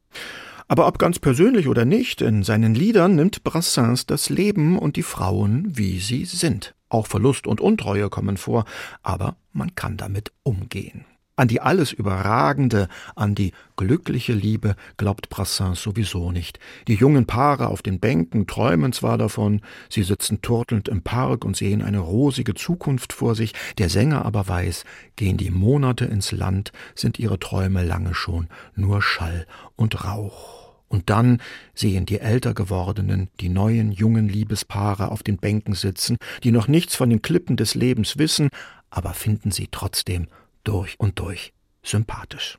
Aber 0.68 0.86
ob 0.86 1.00
ganz 1.00 1.18
persönlich 1.18 1.66
oder 1.66 1.84
nicht, 1.84 2.22
in 2.22 2.44
seinen 2.44 2.76
Liedern 2.76 3.16
nimmt 3.16 3.42
Brassens 3.42 4.06
das 4.06 4.28
Leben 4.28 4.78
und 4.78 4.94
die 4.94 5.02
Frauen, 5.02 5.76
wie 5.76 5.98
sie 5.98 6.26
sind. 6.26 6.76
Auch 6.90 7.08
Verlust 7.08 7.48
und 7.48 7.60
Untreue 7.60 8.08
kommen 8.08 8.36
vor, 8.36 8.64
aber 9.02 9.34
man 9.52 9.74
kann 9.74 9.96
damit 9.96 10.30
umgehen. 10.44 11.06
An 11.38 11.46
die 11.46 11.60
alles 11.60 11.92
Überragende, 11.92 12.88
an 13.14 13.36
die 13.36 13.52
glückliche 13.76 14.32
Liebe 14.32 14.74
glaubt 14.96 15.28
Brassens 15.28 15.80
sowieso 15.80 16.32
nicht. 16.32 16.58
Die 16.88 16.96
jungen 16.96 17.26
Paare 17.26 17.68
auf 17.68 17.80
den 17.80 18.00
Bänken 18.00 18.48
träumen 18.48 18.92
zwar 18.92 19.18
davon, 19.18 19.60
sie 19.88 20.02
sitzen 20.02 20.42
turtelnd 20.42 20.88
im 20.88 21.02
Park 21.02 21.44
und 21.44 21.56
sehen 21.56 21.80
eine 21.80 22.00
rosige 22.00 22.54
Zukunft 22.54 23.12
vor 23.12 23.36
sich, 23.36 23.52
der 23.78 23.88
Sänger 23.88 24.24
aber 24.24 24.48
weiß, 24.48 24.82
gehen 25.14 25.36
die 25.36 25.52
Monate 25.52 26.06
ins 26.06 26.32
Land, 26.32 26.72
sind 26.96 27.20
ihre 27.20 27.38
Träume 27.38 27.84
lange 27.84 28.16
schon 28.16 28.48
nur 28.74 29.00
Schall 29.00 29.46
und 29.76 30.04
Rauch. 30.04 30.72
Und 30.88 31.08
dann 31.08 31.40
sehen 31.72 32.04
die 32.04 32.18
älter 32.18 32.52
gewordenen, 32.52 33.28
die 33.38 33.48
neuen 33.48 33.92
jungen 33.92 34.28
Liebespaare 34.28 35.12
auf 35.12 35.22
den 35.22 35.36
Bänken 35.36 35.74
sitzen, 35.74 36.16
die 36.42 36.50
noch 36.50 36.66
nichts 36.66 36.96
von 36.96 37.08
den 37.10 37.22
Klippen 37.22 37.56
des 37.56 37.76
Lebens 37.76 38.18
wissen, 38.18 38.48
aber 38.90 39.12
finden 39.14 39.52
sie 39.52 39.68
trotzdem 39.70 40.26
durch 40.68 41.00
und 41.00 41.18
durch 41.18 41.54
sympathisch. 41.82 42.58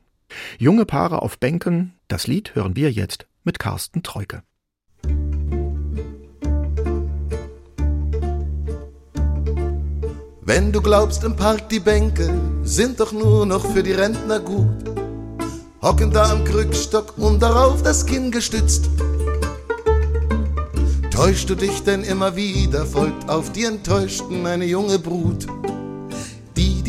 Junge 0.57 0.86
Paare 0.86 1.22
auf 1.22 1.38
Bänken, 1.38 1.93
das 2.07 2.26
Lied 2.26 2.55
hören 2.55 2.76
wir 2.76 2.91
jetzt 2.91 3.28
mit 3.43 3.60
Carsten 3.60 4.01
Treuke. 4.01 4.41
Wenn 10.41 10.72
du 10.72 10.82
glaubst, 10.82 11.24
im 11.24 11.36
Park 11.36 11.70
die 11.70 11.80
Bänke 11.80 12.34
sind 12.64 12.99
doch 12.99 13.12
nur 13.12 13.45
noch 13.45 13.64
für 13.72 13.84
die 13.84 13.93
Rentner 13.93 14.39
gut, 14.39 14.84
hocken 15.84 16.10
da 16.10 16.32
am 16.32 16.43
Krückstock 16.43 17.16
und 17.20 17.39
darauf 17.39 17.84
das 17.84 18.07
Kinn 18.07 18.32
gestützt. 18.32 18.89
Täuschst 21.12 21.47
du 21.47 21.53
dich 21.53 21.84
denn 21.84 22.03
immer 22.03 22.36
wieder, 22.36 22.88
folgt 22.88 23.30
auf 23.30 23.51
die 23.51 23.66
Enttäuschten 23.66 24.47
eine 24.47 24.66
junge 24.66 24.97
Brut 24.97 25.45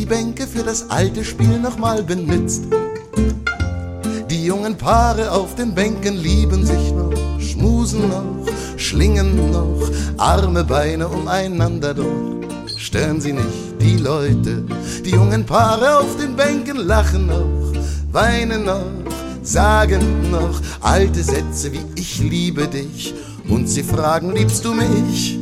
die 0.00 0.06
Bänke 0.06 0.46
für 0.46 0.62
das 0.62 0.88
alte 0.88 1.22
Spiel 1.22 1.58
nochmal 1.58 2.02
benutzt. 2.02 2.62
Die 4.30 4.46
jungen 4.46 4.74
Paare 4.74 5.30
auf 5.30 5.56
den 5.56 5.74
Bänken 5.74 6.16
lieben 6.16 6.64
sich 6.64 6.90
noch, 6.92 7.12
schmusen 7.38 8.08
noch, 8.08 8.46
schlingen 8.78 9.52
noch, 9.52 9.90
arme 10.16 10.64
Beine 10.64 11.06
umeinander 11.06 11.92
doch. 11.92 12.40
Stören 12.78 13.20
sie 13.20 13.34
nicht 13.34 13.78
die 13.78 13.98
Leute, 13.98 14.64
die 15.04 15.10
jungen 15.10 15.44
Paare 15.44 15.98
auf 15.98 16.16
den 16.16 16.34
Bänken 16.34 16.78
lachen 16.78 17.26
noch, 17.26 17.74
weinen 18.10 18.64
noch, 18.64 18.86
sagen 19.42 20.30
noch 20.30 20.62
alte 20.80 21.22
Sätze 21.22 21.74
wie 21.74 21.84
ich 21.96 22.20
liebe 22.20 22.68
dich 22.68 23.12
und 23.50 23.68
sie 23.68 23.82
fragen, 23.82 24.34
liebst 24.34 24.64
du 24.64 24.72
mich? 24.72 25.39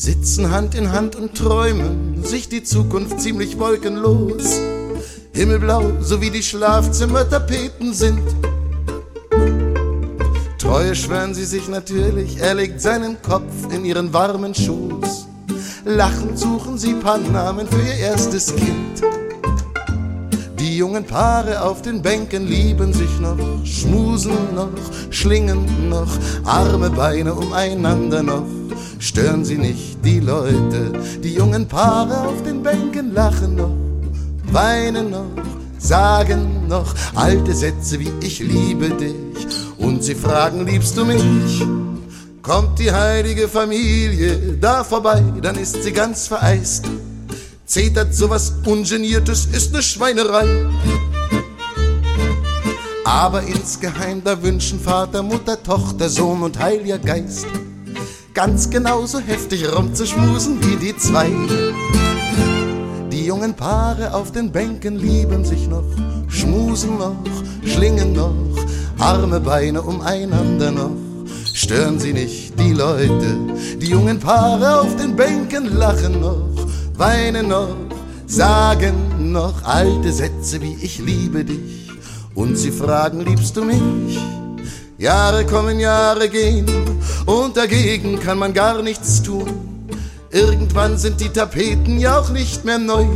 Sitzen 0.00 0.50
Hand 0.50 0.74
in 0.74 0.92
Hand 0.92 1.14
und 1.14 1.36
träumen 1.36 2.24
sich 2.24 2.48
die 2.48 2.62
Zukunft 2.62 3.20
ziemlich 3.20 3.58
wolkenlos. 3.58 4.58
Himmelblau, 5.34 5.92
so 6.00 6.22
wie 6.22 6.30
die 6.30 6.42
Schlafzimmertapeten 6.42 7.92
sind. 7.92 8.22
Treue 10.58 10.94
schwören 10.94 11.34
sie 11.34 11.44
sich 11.44 11.68
natürlich, 11.68 12.38
er 12.38 12.54
legt 12.54 12.80
seinen 12.80 13.20
Kopf 13.20 13.52
in 13.74 13.84
ihren 13.84 14.12
warmen 14.14 14.54
Schoß. 14.54 15.26
Lachend 15.84 16.38
suchen 16.38 16.78
sie 16.78 16.94
paar 16.94 17.18
Namen 17.18 17.66
für 17.66 17.82
ihr 17.82 17.98
erstes 17.98 18.54
Kind. 18.56 19.02
Die 20.80 20.86
jungen 20.86 21.04
Paare 21.04 21.60
auf 21.60 21.82
den 21.82 22.00
Bänken 22.00 22.46
lieben 22.46 22.94
sich 22.94 23.20
noch, 23.20 23.36
schmusen 23.66 24.54
noch, 24.54 24.70
schlingen 25.10 25.90
noch, 25.90 26.08
arme 26.46 26.88
Beine 26.88 27.34
umeinander 27.34 28.22
noch 28.22 28.46
stören 28.98 29.44
sie 29.44 29.58
nicht 29.58 30.02
die 30.02 30.20
Leute. 30.20 30.92
Die 31.22 31.34
jungen 31.34 31.68
Paare 31.68 32.26
auf 32.26 32.42
den 32.44 32.62
Bänken 32.62 33.12
lachen 33.12 33.56
noch, 33.56 33.76
weinen 34.52 35.10
noch, 35.10 35.26
sagen 35.78 36.66
noch 36.66 36.94
alte 37.14 37.52
Sätze 37.52 38.00
wie 38.00 38.12
ich 38.22 38.38
liebe 38.38 38.88
dich. 38.88 39.46
Und 39.76 40.02
sie 40.02 40.14
fragen, 40.14 40.64
liebst 40.64 40.96
du 40.96 41.04
mich? 41.04 41.62
Kommt 42.40 42.78
die 42.78 42.90
heilige 42.90 43.48
Familie 43.48 44.56
da 44.58 44.82
vorbei, 44.82 45.22
dann 45.42 45.56
ist 45.56 45.82
sie 45.82 45.92
ganz 45.92 46.26
vereist. 46.26 46.86
Zetert 47.70 48.12
sowas 48.12 48.54
Ungeniertes 48.66 49.46
ist 49.46 49.72
ne 49.72 49.80
Schweinerei. 49.80 50.44
Aber 53.04 53.42
insgeheim, 53.44 54.22
da 54.24 54.42
wünschen 54.42 54.80
Vater, 54.80 55.22
Mutter, 55.22 55.62
Tochter, 55.62 56.08
Sohn 56.08 56.42
und 56.42 56.58
Heiliger 56.58 56.98
Geist 56.98 57.46
ganz 58.34 58.70
genauso 58.70 59.20
heftig 59.20 59.64
rumzuschmusen 59.72 60.58
wie 60.64 60.76
die 60.84 60.96
zwei. 60.96 61.30
Die 63.12 63.26
jungen 63.26 63.54
Paare 63.54 64.14
auf 64.14 64.32
den 64.32 64.50
Bänken 64.50 64.96
lieben 64.96 65.44
sich 65.44 65.68
noch, 65.68 65.84
schmusen 66.26 66.98
noch, 66.98 67.22
schlingen 67.64 68.14
noch, 68.14 68.34
arme 68.98 69.38
Beine 69.38 69.82
umeinander 69.82 70.72
noch. 70.72 70.96
Stören 71.54 72.00
sie 72.00 72.12
nicht 72.12 72.58
die 72.58 72.72
Leute, 72.72 73.38
die 73.80 73.90
jungen 73.90 74.18
Paare 74.18 74.80
auf 74.80 74.96
den 74.96 75.14
Bänken 75.14 75.76
lachen 75.76 76.20
noch, 76.20 76.48
weinen 77.00 77.48
noch, 77.48 77.76
sagen 78.26 79.32
noch 79.32 79.64
alte 79.64 80.12
Sätze 80.12 80.60
wie 80.60 80.76
ich 80.82 80.98
liebe 80.98 81.46
dich. 81.46 81.88
Und 82.34 82.56
sie 82.56 82.70
fragen, 82.70 83.20
liebst 83.20 83.56
du 83.56 83.64
mich? 83.64 84.18
Jahre 84.98 85.46
kommen, 85.46 85.80
Jahre 85.80 86.28
gehen 86.28 86.66
und 87.24 87.56
dagegen 87.56 88.20
kann 88.20 88.38
man 88.38 88.52
gar 88.52 88.82
nichts 88.82 89.22
tun. 89.22 89.48
Irgendwann 90.30 90.98
sind 90.98 91.20
die 91.22 91.30
Tapeten 91.30 91.98
ja 91.98 92.20
auch 92.20 92.28
nicht 92.28 92.66
mehr 92.66 92.78
neu. 92.78 93.06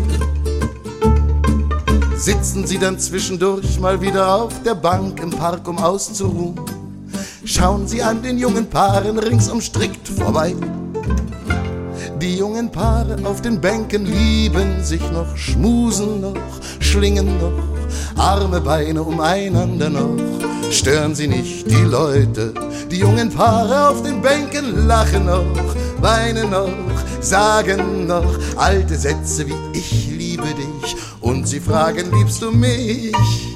Sitzen 2.16 2.66
sie 2.66 2.78
dann 2.78 2.98
zwischendurch 2.98 3.78
mal 3.80 4.00
wieder 4.00 4.34
auf 4.34 4.62
der 4.62 4.76
Bank 4.76 5.20
im 5.22 5.30
Park, 5.30 5.68
um 5.68 5.76
auszuruhen. 5.76 6.58
Schauen 7.44 7.86
sie 7.86 8.02
an 8.02 8.22
den 8.22 8.38
jungen 8.38 8.66
Paaren 8.70 9.18
ringsum 9.18 9.60
strikt 9.60 10.08
vorbei. 10.08 10.54
Die 12.20 12.36
jungen 12.36 12.70
Paare 12.70 13.16
auf 13.24 13.42
den 13.42 13.60
Bänken 13.60 14.06
lieben 14.06 14.82
sich 14.82 15.02
noch, 15.10 15.36
schmusen 15.36 16.20
noch, 16.20 16.60
schlingen 16.80 17.38
noch, 17.38 17.62
arme 18.16 18.60
Beine 18.60 19.02
umeinander 19.02 19.90
noch 19.90 20.34
stören 20.74 21.14
sie 21.14 21.28
nicht 21.28 21.70
die 21.70 21.84
Leute. 21.84 22.52
Die 22.90 22.98
jungen 22.98 23.30
Paare 23.30 23.88
auf 23.88 24.02
den 24.02 24.20
Bänken 24.20 24.86
lachen 24.86 25.26
noch, 25.26 25.44
weinen 26.00 26.50
noch, 26.50 26.68
sagen 27.20 28.06
noch 28.06 28.38
alte 28.56 28.96
Sätze 28.96 29.46
wie 29.46 29.78
ich 29.78 30.08
liebe 30.10 30.46
dich. 30.46 30.96
Und 31.20 31.48
sie 31.48 31.60
fragen, 31.60 32.12
liebst 32.12 32.42
du 32.42 32.50
mich? 32.50 33.53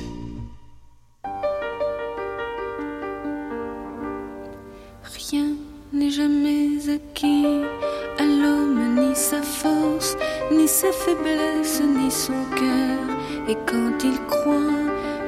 Et 13.49 13.57
quand 13.65 14.05
il 14.05 14.19
croit 14.27 14.77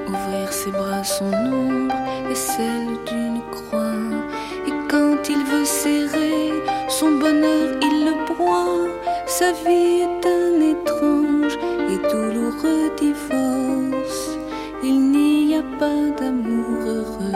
ouvrir 0.06 0.52
ses 0.52 0.70
bras, 0.70 1.02
son 1.02 1.32
ombre 1.32 1.94
et 2.30 2.34
celle 2.34 2.88
d'une 3.06 3.40
croix. 3.50 4.02
Et 4.66 4.72
quand 4.90 5.28
il 5.28 5.42
veut 5.44 5.64
serrer 5.64 6.52
son 6.88 7.12
bonheur, 7.12 7.76
il 7.80 8.04
le 8.04 8.34
broie. 8.34 8.88
Sa 9.26 9.52
vie 9.52 10.02
est 10.06 10.26
un 10.26 10.60
étrange 10.74 11.56
et 11.88 11.98
douloureux 12.12 12.90
divorce. 12.98 14.38
Il 14.82 15.00
n'y 15.12 15.56
a 15.56 15.62
pas 15.78 16.10
d'amour 16.18 16.80
heureux. 16.86 17.32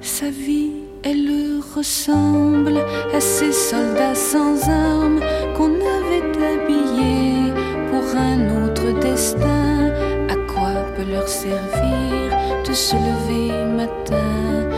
Sa 0.00 0.28
vie, 0.28 0.72
elle 1.02 1.45
ressemble 1.76 2.78
à 3.12 3.20
ces 3.20 3.52
soldats 3.52 4.14
sans 4.14 4.66
armes 4.66 5.20
qu'on 5.56 5.74
avait 5.74 6.32
habillés 6.50 7.52
pour 7.90 8.04
un 8.16 8.64
autre 8.64 8.98
destin. 9.00 9.90
À 10.30 10.36
quoi 10.50 10.72
peut 10.96 11.10
leur 11.10 11.28
servir 11.28 12.32
de 12.66 12.72
se 12.72 12.96
lever 12.96 13.52
matin 13.76 14.70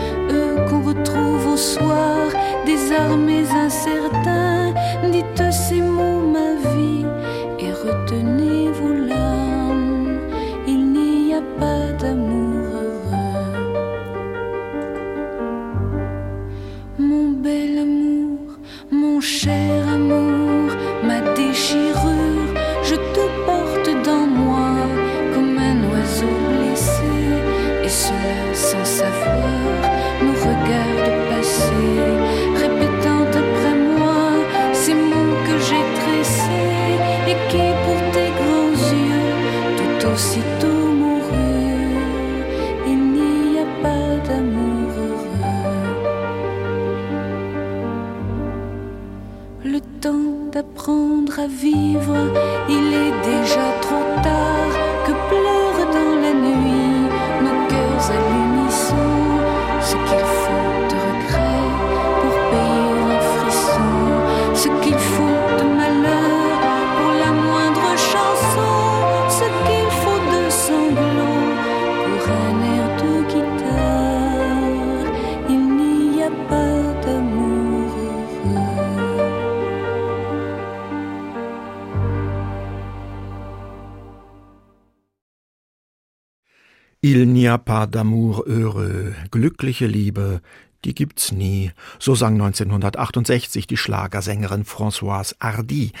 a 87.49 87.57
pas 87.57 87.87
d'amour 87.87 88.43
heureux. 88.47 89.13
Glückliche 89.31 89.87
Liebe, 89.87 90.41
die 90.85 90.93
gibt's 90.93 91.31
nie. 91.31 91.71
So 91.97 92.15
sang 92.15 92.33
1968 92.33 93.67
die 93.67 93.75
Schlagersängerin 93.75 94.63
Françoise 94.63 95.35
Hardy. 95.41 95.91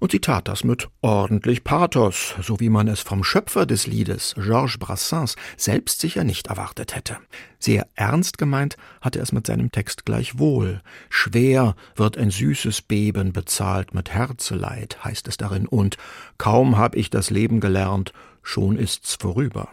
Und 0.00 0.12
sie 0.12 0.20
tat 0.20 0.46
das 0.48 0.64
mit 0.64 0.88
ordentlich 1.00 1.64
Pathos, 1.64 2.34
so 2.40 2.60
wie 2.60 2.68
man 2.68 2.88
es 2.88 3.00
vom 3.00 3.24
Schöpfer 3.24 3.66
des 3.66 3.86
Liedes, 3.86 4.34
Georges 4.36 4.78
Brassens, 4.78 5.36
selbst 5.56 6.00
sicher 6.00 6.24
nicht 6.24 6.48
erwartet 6.48 6.94
hätte. 6.94 7.16
Sehr 7.58 7.86
ernst 7.94 8.38
gemeint 8.38 8.76
hatte 9.00 9.18
er 9.18 9.24
es 9.24 9.32
mit 9.32 9.46
seinem 9.46 9.72
Text 9.72 10.04
gleichwohl. 10.04 10.82
Schwer 11.08 11.74
wird 11.96 12.16
ein 12.18 12.30
süßes 12.30 12.82
Beben 12.82 13.32
bezahlt 13.32 13.94
mit 13.94 14.10
Herzeleid, 14.10 15.04
heißt 15.04 15.26
es 15.26 15.38
darin, 15.38 15.66
und 15.66 15.96
kaum 16.36 16.76
hab 16.76 16.94
ich 16.94 17.10
das 17.10 17.30
Leben 17.30 17.60
gelernt, 17.60 18.12
schon 18.42 18.76
ist's 18.76 19.16
vorüber. 19.16 19.68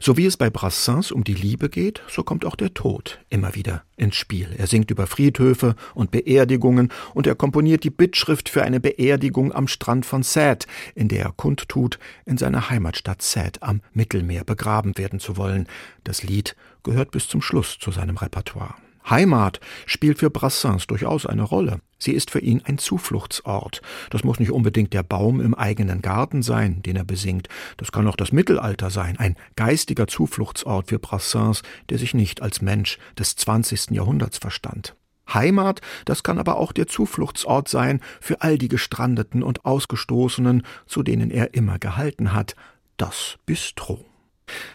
So 0.00 0.16
wie 0.16 0.26
es 0.26 0.36
bei 0.36 0.50
Brassens 0.50 1.10
um 1.12 1.24
die 1.24 1.34
Liebe 1.34 1.68
geht, 1.68 2.02
so 2.08 2.22
kommt 2.22 2.44
auch 2.44 2.56
der 2.56 2.74
Tod 2.74 3.20
immer 3.30 3.54
wieder 3.54 3.82
ins 3.96 4.16
Spiel. 4.16 4.48
Er 4.56 4.66
singt 4.66 4.90
über 4.90 5.06
Friedhöfe 5.06 5.74
und 5.94 6.10
Beerdigungen 6.10 6.90
und 7.14 7.26
er 7.26 7.34
komponiert 7.34 7.84
die 7.84 7.90
Bittschrift 7.90 8.48
für 8.48 8.62
eine 8.62 8.80
Beerdigung 8.80 9.52
am 9.52 9.68
Strand 9.68 10.06
von 10.06 10.22
Sète, 10.22 10.66
in 10.94 11.08
der 11.08 11.24
er 11.24 11.32
kundtut, 11.32 11.98
in 12.24 12.38
seiner 12.38 12.70
Heimatstadt 12.70 13.22
Sète 13.22 13.60
am 13.60 13.82
Mittelmeer 13.92 14.44
begraben 14.44 14.96
werden 14.98 15.20
zu 15.20 15.36
wollen. 15.36 15.66
Das 16.04 16.22
Lied 16.22 16.56
gehört 16.82 17.10
bis 17.10 17.28
zum 17.28 17.42
Schluss 17.42 17.78
zu 17.78 17.90
seinem 17.90 18.16
Repertoire. 18.16 18.74
Heimat 19.08 19.60
spielt 19.86 20.18
für 20.18 20.30
Brassens 20.30 20.86
durchaus 20.86 21.26
eine 21.26 21.42
Rolle. 21.42 21.80
Sie 21.98 22.12
ist 22.12 22.30
für 22.30 22.38
ihn 22.38 22.62
ein 22.64 22.78
Zufluchtsort. 22.78 23.82
Das 24.10 24.22
muss 24.22 24.38
nicht 24.38 24.52
unbedingt 24.52 24.92
der 24.92 25.02
Baum 25.02 25.40
im 25.40 25.54
eigenen 25.54 26.00
Garten 26.00 26.42
sein, 26.42 26.82
den 26.82 26.96
er 26.96 27.04
besingt. 27.04 27.48
Das 27.76 27.90
kann 27.90 28.06
auch 28.06 28.16
das 28.16 28.32
Mittelalter 28.32 28.90
sein, 28.90 29.18
ein 29.18 29.36
geistiger 29.56 30.06
Zufluchtsort 30.06 30.88
für 30.88 30.98
Brassens, 30.98 31.62
der 31.90 31.98
sich 31.98 32.14
nicht 32.14 32.40
als 32.40 32.62
Mensch 32.62 32.98
des 33.18 33.34
20. 33.36 33.90
Jahrhunderts 33.90 34.38
verstand. 34.38 34.94
Heimat, 35.32 35.80
das 36.04 36.22
kann 36.22 36.38
aber 36.38 36.56
auch 36.56 36.72
der 36.72 36.86
Zufluchtsort 36.86 37.68
sein 37.68 38.00
für 38.20 38.40
all 38.40 38.58
die 38.58 38.68
Gestrandeten 38.68 39.42
und 39.42 39.64
Ausgestoßenen, 39.64 40.62
zu 40.86 41.02
denen 41.02 41.30
er 41.30 41.54
immer 41.54 41.78
gehalten 41.78 42.32
hat, 42.32 42.54
das 42.96 43.36
Bistro. 43.44 44.07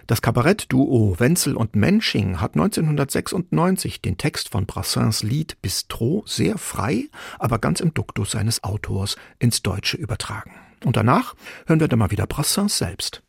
Das 0.08 0.22
Kabarettduo 0.22 1.20
Wenzel 1.20 1.56
und 1.56 1.76
Mensching 1.76 2.40
hat 2.40 2.56
1996 2.56 4.02
den 4.02 4.18
Text 4.18 4.50
von 4.50 4.66
Brassens 4.66 5.24
Lied 5.24 5.62
Bistro 5.62 6.24
sehr 6.26 6.58
frei, 6.58 7.10
aber 7.40 7.60
ganz 7.60 7.80
im 7.80 7.94
Duktus 7.94 8.32
seines 8.32 8.64
Autors 8.64 9.16
ins 9.40 9.62
Deutsche 9.62 9.98
übertragen. 9.98 10.52
Und 10.84 10.98
danach 10.98 11.36
hören 11.66 11.80
wir 11.80 11.88
dann 11.88 12.00
mal 12.00 12.12
wieder 12.12 12.28
Brassens 12.28 12.78
selbst. 12.78 13.24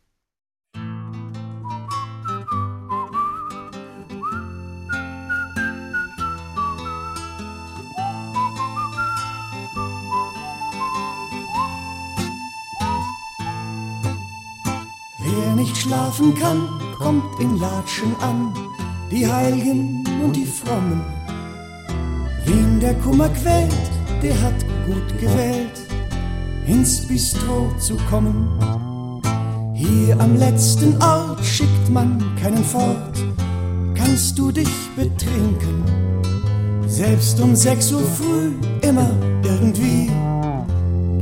Wer 15.37 15.55
nicht 15.55 15.75
schlafen 15.75 16.33
kann, 16.33 16.69
kommt 16.97 17.39
in 17.41 17.59
Latschen 17.59 18.15
an, 18.21 18.53
die 19.11 19.27
Heiligen 19.27 20.03
und 20.23 20.33
die 20.33 20.45
Frommen. 20.45 21.01
Wen 22.45 22.79
der 22.79 22.93
Kummer 22.95 23.27
quält, 23.29 23.73
der 24.21 24.41
hat 24.41 24.65
gut 24.85 25.19
gewählt, 25.19 25.81
ins 26.67 27.05
Bistro 27.05 27.69
zu 27.79 27.97
kommen. 28.09 28.47
Hier 29.73 30.17
am 30.21 30.37
letzten 30.37 31.01
Ort 31.01 31.43
schickt 31.43 31.89
man 31.89 32.23
keinen 32.41 32.63
fort, 32.63 33.17
kannst 33.93 34.39
du 34.39 34.51
dich 34.51 34.71
betrinken. 34.95 35.83
Selbst 36.87 37.41
um 37.41 37.55
sechs 37.55 37.91
Uhr 37.91 38.03
früh, 38.03 38.53
immer 38.87 39.09
irgendwie, 39.43 40.09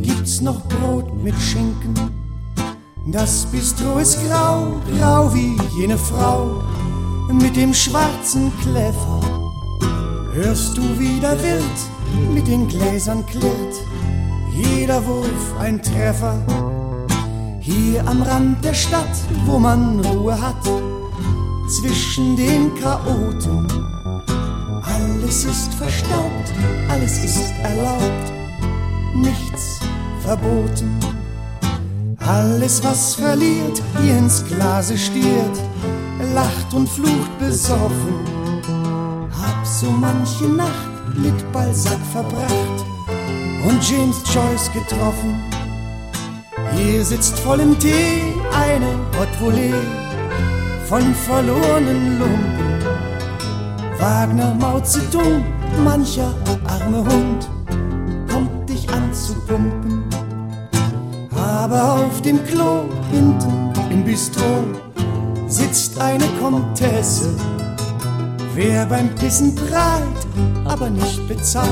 gibt's 0.04 0.40
noch 0.40 0.62
Brot 0.68 1.24
mit 1.24 1.36
Schinken. 1.40 2.23
Das 3.06 3.46
Bistro 3.48 3.98
ist 3.98 4.18
grau, 4.30 4.80
grau 4.98 5.34
wie 5.34 5.58
jene 5.78 5.98
Frau 5.98 6.64
mit 7.30 7.54
dem 7.58 7.74
schwarzen 7.74 8.50
Kläfer. 8.62 9.20
Hörst 10.32 10.78
du, 10.78 10.82
wie 10.98 11.20
der 11.20 11.38
Wirt 11.44 12.34
mit 12.34 12.48
den 12.48 12.66
Gläsern 12.70 13.26
klirrt, 13.26 13.76
jeder 14.54 15.06
Wurf 15.06 15.60
ein 15.60 15.82
Treffer. 15.82 16.42
Hier 17.60 18.08
am 18.08 18.22
Rand 18.22 18.64
der 18.64 18.74
Stadt, 18.74 19.18
wo 19.46 19.60
man 19.60 20.00
Ruhe 20.00 20.40
hat, 20.40 20.64
zwischen 21.68 22.38
den 22.38 22.74
Chaoten. 22.76 23.68
Alles 24.82 25.44
ist 25.44 25.74
verstaubt, 25.74 26.54
alles 26.90 27.22
ist 27.22 27.52
erlaubt, 27.64 28.32
nichts 29.14 29.80
verboten. 30.22 31.13
Alles, 32.26 32.84
was 32.84 33.16
verliert, 33.16 33.82
hier 34.02 34.18
ins 34.18 34.46
Glase 34.46 34.98
stiert, 34.98 35.58
lacht 36.34 36.74
und 36.74 36.88
flucht 36.88 37.38
besoffen. 37.38 38.16
Hab 39.32 39.66
so 39.66 39.92
manche 39.92 40.46
Nacht 40.46 40.92
mit 41.16 41.52
Balzac 41.52 42.00
verbracht 42.12 42.86
und 43.68 43.90
James 43.90 44.22
Joyce 44.34 44.72
getroffen. 44.72 45.42
Hier 46.76 47.04
sitzt 47.04 47.38
voll 47.40 47.60
im 47.60 47.78
Tee 47.78 48.22
eine 48.54 48.88
Haute 49.18 49.74
von 50.86 51.14
verlorenen 51.14 52.20
Lumpen. 52.20 52.64
Wagner, 54.00 54.56
Mao 54.60 54.80
Zedong, 54.82 55.44
mancher 55.84 56.34
arme 56.68 56.98
Hund 56.98 57.50
kommt 58.30 58.70
dich 58.70 58.90
anzupumpen. 58.90 59.93
Aber 61.64 61.94
auf 61.94 62.22
dem 62.22 62.44
Klo 62.44 62.90
hinten 63.10 63.72
im 63.90 64.04
Bistro 64.04 64.66
sitzt 65.48 65.98
eine 65.98 66.26
Komtesse. 66.42 67.30
Wer 68.54 68.86
beim 68.86 69.08
Pissen 69.16 69.56
prahlt, 69.56 70.28
aber 70.66 70.90
nicht 70.90 71.26
bezahlt, 71.26 71.70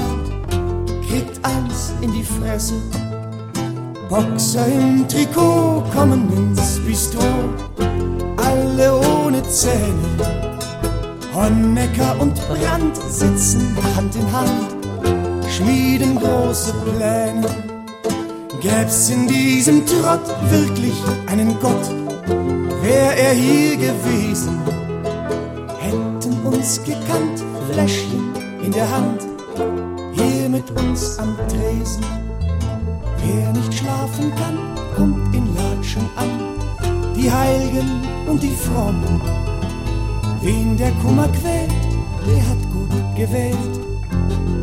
kriegt 1.05 1.43
eins 1.43 1.91
in 1.99 2.13
die 2.13 2.23
Fresse. 2.23 2.75
Boxer 4.07 4.65
im 4.65 5.05
Trikot 5.09 5.83
kommen 5.93 6.31
ins 6.37 6.79
Bistro, 6.87 7.27
alle 8.37 8.97
ohne 8.97 9.43
Zähne. 9.43 10.55
Honecker 11.35 12.15
und 12.17 12.35
Brandt 12.47 12.95
sitzen 13.09 13.75
Hand 13.97 14.15
in 14.15 14.31
Hand, 14.31 15.49
schmieden 15.49 16.17
große 16.17 16.73
Pläne. 16.85 17.70
Gäb's 18.61 19.09
in 19.09 19.27
diesem 19.27 19.83
Trott 19.87 20.21
wirklich 20.51 20.93
einen 21.25 21.59
Gott, 21.59 21.89
wär 22.83 23.17
er 23.17 23.33
hier 23.33 23.75
gewesen, 23.75 24.61
hätten 25.79 26.45
uns 26.45 26.79
gekannt, 26.83 27.43
Fläschchen 27.71 28.31
in 28.63 28.71
der 28.71 28.87
Hand, 28.87 29.21
hier 30.13 30.47
mit 30.47 30.69
uns 30.79 31.17
am 31.17 31.35
Tresen. 31.47 32.05
Wer 33.25 33.51
nicht 33.51 33.73
schlafen 33.73 34.31
kann, 34.35 34.59
kommt 34.95 35.35
in 35.35 35.55
Latschen 35.55 36.07
an, 36.15 36.29
die 37.15 37.31
Heiligen 37.31 37.89
und 38.27 38.43
die 38.43 38.55
Frommen. 38.55 39.19
Wen 40.43 40.77
der 40.77 40.91
Kummer 41.03 41.27
quält, 41.29 41.71
der 42.27 42.47
hat 42.47 42.61
gut 42.71 43.15
gewählt, 43.15 43.79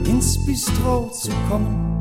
ins 0.05 0.39
Bistro 0.39 1.11
zu 1.13 1.31
kommen. 1.51 1.98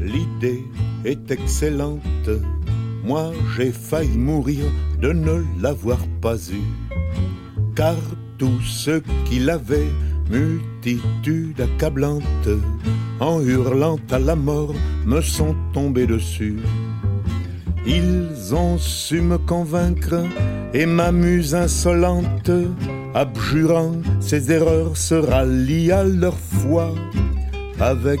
L'idée 0.00 0.64
est 1.04 1.30
excellente. 1.30 2.30
Moi 3.04 3.32
j'ai 3.56 3.72
failli 3.72 4.16
mourir 4.16 4.64
de 5.00 5.12
ne 5.12 5.44
l'avoir 5.60 5.98
pas 6.20 6.36
eu. 6.36 6.62
Car 7.74 7.96
tous 8.38 8.60
ceux 8.62 9.02
qui 9.24 9.38
l'avaient, 9.38 9.92
multitude 10.30 11.60
accablante, 11.60 12.48
en 13.20 13.40
hurlant 13.40 13.98
à 14.10 14.18
la 14.18 14.36
mort, 14.36 14.74
me 15.06 15.20
sont 15.20 15.54
tombés 15.72 16.06
dessus. 16.06 16.58
Ils 17.86 18.54
ont 18.54 18.78
su 18.78 19.20
me 19.20 19.38
convaincre 19.38 20.22
et 20.74 20.86
m'amuse 20.86 21.54
insolente, 21.54 22.50
abjurant 23.14 23.96
ses 24.20 24.52
erreurs, 24.52 24.96
se 24.96 25.14
rallient 25.14 25.92
à 25.92 26.04
leur 26.04 26.36
foi 26.36 26.92
avec 27.80 28.20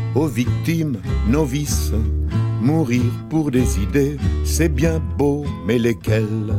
aux 0.15 0.27
victimes 0.27 0.97
novices. 1.27 1.93
Mourir 2.61 3.03
pour 3.29 3.49
des 3.49 3.79
idées, 3.79 4.17
c'est 4.43 4.69
bien 4.69 5.01
beau, 5.17 5.45
mais 5.65 5.79
lesquelles? 5.79 6.53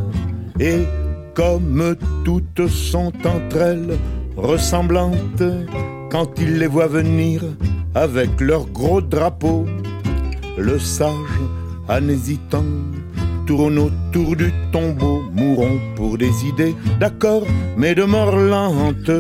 Et 0.59 0.83
comme 1.35 1.95
toutes 2.25 2.67
sont 2.69 3.13
entre 3.25 3.57
elles 3.57 3.99
ressemblantes, 4.37 5.43
quand 6.11 6.39
ils 6.39 6.59
les 6.59 6.67
voient 6.67 6.89
venir 6.89 7.43
avec 7.95 8.41
leur 8.41 8.67
gros 8.67 9.01
drapeau, 9.01 9.67
le 10.59 10.79
sage, 10.79 11.41
en 11.89 12.09
hésitant, 12.09 12.65
tourne 13.47 13.79
autour 13.79 14.37
du 14.37 14.53
tombeau, 14.73 15.23
mourons 15.33 15.79
pour 15.97 16.19
des 16.19 16.33
idées, 16.47 16.75
d'accord, 17.01 17.45
mais 17.77 17.95
de 17.95 18.05
mort 18.05 18.37
lente, 18.37 19.11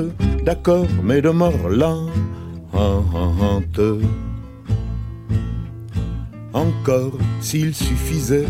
d'accord, 0.45 0.87
mais 1.03 1.21
de 1.23 1.31
mort 1.31 1.69
lente. 1.69 2.11
Encore 6.53 7.19
s'il 7.41 7.75
suffisait 7.75 8.47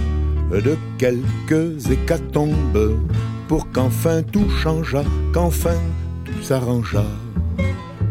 de 0.51 0.77
quelques 0.99 1.91
hécatombes 1.91 2.99
pour 3.49 3.71
qu'enfin 3.71 4.23
tout 4.23 4.49
changeât, 4.51 5.05
qu'enfin 5.33 5.79
tout 6.25 6.43
s'arrangeât. 6.43 7.07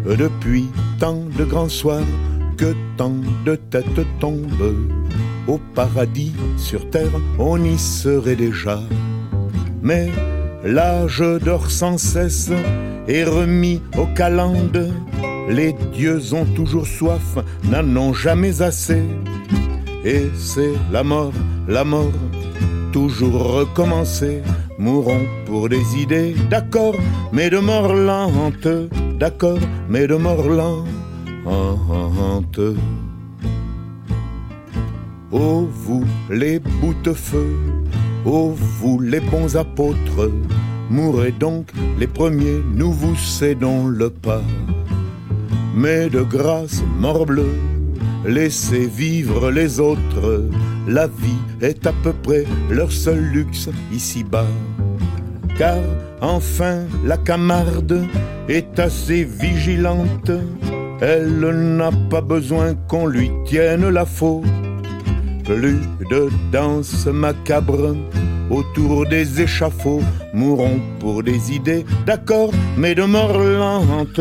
Depuis 0.05 0.65
tant 0.99 1.23
de 1.37 1.45
grands 1.45 1.69
soirs 1.69 2.05
que 2.57 2.73
tant 2.97 3.15
de 3.45 3.55
têtes 3.55 4.05
tombent, 4.19 4.75
au 5.47 5.59
paradis 5.75 6.33
sur 6.57 6.89
terre 6.89 7.11
on 7.39 7.63
y 7.63 7.77
serait 7.77 8.35
déjà. 8.35 8.79
Mais 9.81 10.09
l'âge 10.63 11.23
dort 11.43 11.69
sans 11.69 11.97
cesse 11.97 12.51
et 13.07 13.23
remis 13.23 13.81
au 13.97 14.05
calende. 14.15 14.91
Les 15.49 15.73
dieux 15.93 16.33
ont 16.33 16.45
toujours 16.45 16.87
soif, 16.87 17.37
n'en 17.69 17.95
ont 17.97 18.13
jamais 18.13 18.61
assez. 18.61 19.03
Et 20.05 20.29
c'est 20.35 20.73
la 20.91 21.03
mort, 21.03 21.33
la 21.67 21.83
mort, 21.83 22.11
toujours 22.91 23.53
recommencer. 23.53 24.41
Mourons 24.77 25.25
pour 25.45 25.69
des 25.69 25.95
idées, 25.95 26.33
d'accord, 26.49 26.95
mais 27.31 27.49
de 27.49 27.59
mort 27.59 27.93
lente, 27.93 28.67
d'accord, 29.19 29.59
mais 29.89 30.07
de 30.07 30.15
mort 30.15 30.47
lente. 30.47 30.87
Oh 35.31 35.67
vous 35.71 36.03
les 36.29 36.59
bouts-feu, 36.59 37.55
oh 38.25 38.53
vous 38.55 38.99
les 38.99 39.19
bons 39.19 39.55
apôtres, 39.55 40.31
mourrez 40.89 41.31
donc 41.31 41.71
les 41.99 42.07
premiers, 42.07 42.61
nous 42.75 42.91
vous 42.91 43.15
cédons 43.15 43.87
le 43.87 44.09
pas. 44.09 44.41
Mais 45.73 46.09
de 46.09 46.21
grâce, 46.21 46.83
morbleu, 46.99 47.55
laissez 48.25 48.87
vivre 48.87 49.51
les 49.51 49.79
autres, 49.79 50.49
la 50.87 51.07
vie 51.07 51.41
est 51.61 51.87
à 51.87 51.93
peu 52.03 52.13
près 52.13 52.45
leur 52.69 52.91
seul 52.91 53.19
luxe 53.19 53.69
ici-bas. 53.93 54.47
Car 55.57 55.79
enfin 56.21 56.85
la 57.05 57.17
camarde 57.17 58.05
est 58.49 58.79
assez 58.79 59.23
vigilante, 59.23 60.31
elle 61.01 61.39
n'a 61.77 61.91
pas 62.09 62.21
besoin 62.21 62.75
qu'on 62.87 63.07
lui 63.07 63.31
tienne 63.45 63.87
la 63.89 64.05
faute. 64.05 64.45
Plus 65.45 65.79
de 66.09 66.29
danse 66.51 67.05
macabre 67.07 67.95
autour 68.49 69.05
des 69.07 69.41
échafauds, 69.41 70.03
mourons 70.33 70.79
pour 70.99 71.23
des 71.23 71.53
idées, 71.53 71.85
d'accord, 72.05 72.51
mais 72.77 72.93
de 72.93 73.03
mort 73.03 73.39
lente, 73.39 74.19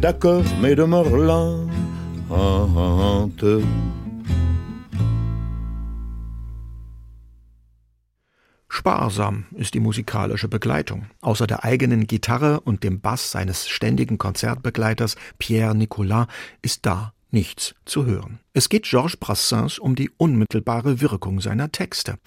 d'accord, 0.00 0.44
mais 0.60 0.74
de 0.74 0.84
mort 0.84 1.10
lente. 1.10 1.62
Sparsam 8.68 9.44
ist 9.56 9.74
die 9.74 9.80
musikalische 9.80 10.48
Begleitung. 10.48 11.06
Außer 11.20 11.46
der 11.46 11.64
eigenen 11.64 12.06
Gitarre 12.06 12.60
und 12.60 12.82
dem 12.82 13.00
Bass 13.00 13.30
seines 13.30 13.68
ständigen 13.68 14.16
Konzertbegleiters 14.16 15.16
Pierre 15.38 15.74
Nicolas 15.74 16.28
ist 16.62 16.86
da 16.86 17.12
nichts 17.30 17.74
zu 17.84 18.06
hören. 18.06 18.40
Es 18.54 18.68
geht 18.68 18.84
Georges 18.84 19.18
Brassens 19.18 19.78
um 19.78 19.94
die 19.96 20.10
unmittelbare 20.16 21.00
Wirkung 21.00 21.40
seiner 21.40 21.70
Texte. 21.72 22.18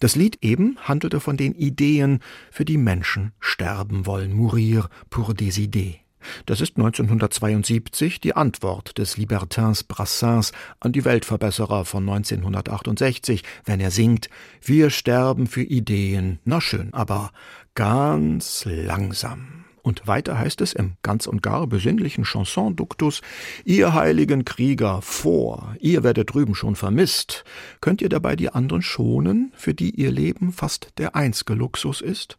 Das 0.00 0.16
Lied 0.16 0.38
eben 0.42 0.76
handelte 0.80 1.20
von 1.20 1.36
den 1.36 1.54
Ideen, 1.54 2.18
für 2.50 2.64
die 2.64 2.78
Menschen 2.78 3.32
sterben 3.38 4.04
wollen, 4.04 4.32
mourir 4.32 4.88
pour 5.10 5.32
des 5.32 5.58
idées. 5.58 5.99
Das 6.46 6.60
ist 6.60 6.76
1972 6.76 8.20
die 8.20 8.34
Antwort 8.34 8.98
des 8.98 9.16
Libertins 9.16 9.84
Brassens 9.84 10.52
an 10.80 10.92
die 10.92 11.04
Weltverbesserer 11.04 11.84
von 11.84 12.08
1968, 12.08 13.42
wenn 13.64 13.80
er 13.80 13.90
singt 13.90 14.28
Wir 14.62 14.90
sterben 14.90 15.46
für 15.46 15.62
Ideen, 15.62 16.38
na 16.44 16.60
schön, 16.60 16.92
aber 16.92 17.30
ganz 17.74 18.64
langsam. 18.66 19.64
Und 19.82 20.06
weiter 20.06 20.38
heißt 20.38 20.60
es 20.60 20.72
im 20.72 20.92
ganz 21.02 21.26
und 21.26 21.42
gar 21.42 21.66
besinnlichen 21.66 22.24
Chansonduktus, 22.24 23.22
ihr 23.64 23.94
heiligen 23.94 24.44
Krieger, 24.44 25.00
vor, 25.02 25.74
ihr 25.80 26.02
werdet 26.02 26.34
drüben 26.34 26.54
schon 26.54 26.76
vermisst, 26.76 27.44
könnt 27.80 28.02
ihr 28.02 28.08
dabei 28.08 28.36
die 28.36 28.50
anderen 28.50 28.82
schonen, 28.82 29.52
für 29.56 29.74
die 29.74 29.90
ihr 29.90 30.10
Leben 30.10 30.52
fast 30.52 30.90
der 30.98 31.16
einzige 31.16 31.54
Luxus 31.54 32.00
ist? 32.00 32.36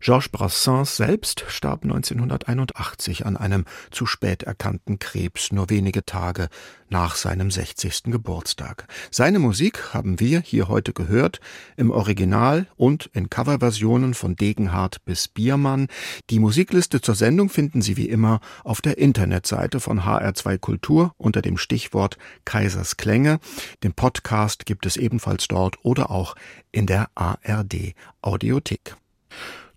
Georges 0.00 0.28
Brassens 0.28 0.96
selbst 0.96 1.44
starb 1.48 1.82
1981 1.82 3.26
an 3.26 3.36
einem 3.36 3.64
zu 3.90 4.06
spät 4.06 4.44
erkannten 4.44 5.00
Krebs, 5.00 5.50
nur 5.50 5.70
wenige 5.70 6.06
Tage 6.06 6.48
nach 6.88 7.16
seinem 7.16 7.50
60. 7.50 8.04
Geburtstag. 8.04 8.86
Seine 9.10 9.40
Musik 9.40 9.92
haben 9.92 10.20
wir 10.20 10.40
hier 10.40 10.68
heute 10.68 10.92
gehört, 10.92 11.40
im 11.76 11.90
Original 11.90 12.68
und 12.76 13.10
in 13.12 13.28
Coverversionen 13.28 14.14
von 14.14 14.36
Degenhardt 14.36 15.04
bis 15.04 15.26
Biermann. 15.26 15.88
Die 16.30 16.38
Musikliste 16.38 17.00
zur 17.00 17.16
Sendung 17.16 17.48
finden 17.48 17.82
Sie 17.82 17.96
wie 17.96 18.08
immer 18.08 18.40
auf 18.62 18.80
der 18.80 18.98
Internetseite 18.98 19.80
von 19.80 20.02
HR2 20.02 20.58
Kultur 20.58 21.12
unter 21.18 21.42
dem 21.42 21.58
Stichwort 21.58 22.18
Kaisers 22.44 22.98
Klänge. 22.98 23.40
Den 23.82 23.94
Podcast 23.94 24.64
gibt 24.64 24.86
es 24.86 24.96
ebenfalls 24.96 25.48
dort 25.48 25.76
oder 25.82 26.12
auch 26.12 26.36
in 26.70 26.86
der 26.86 27.10
ARD 27.16 27.94
Audiothek. 28.22 28.96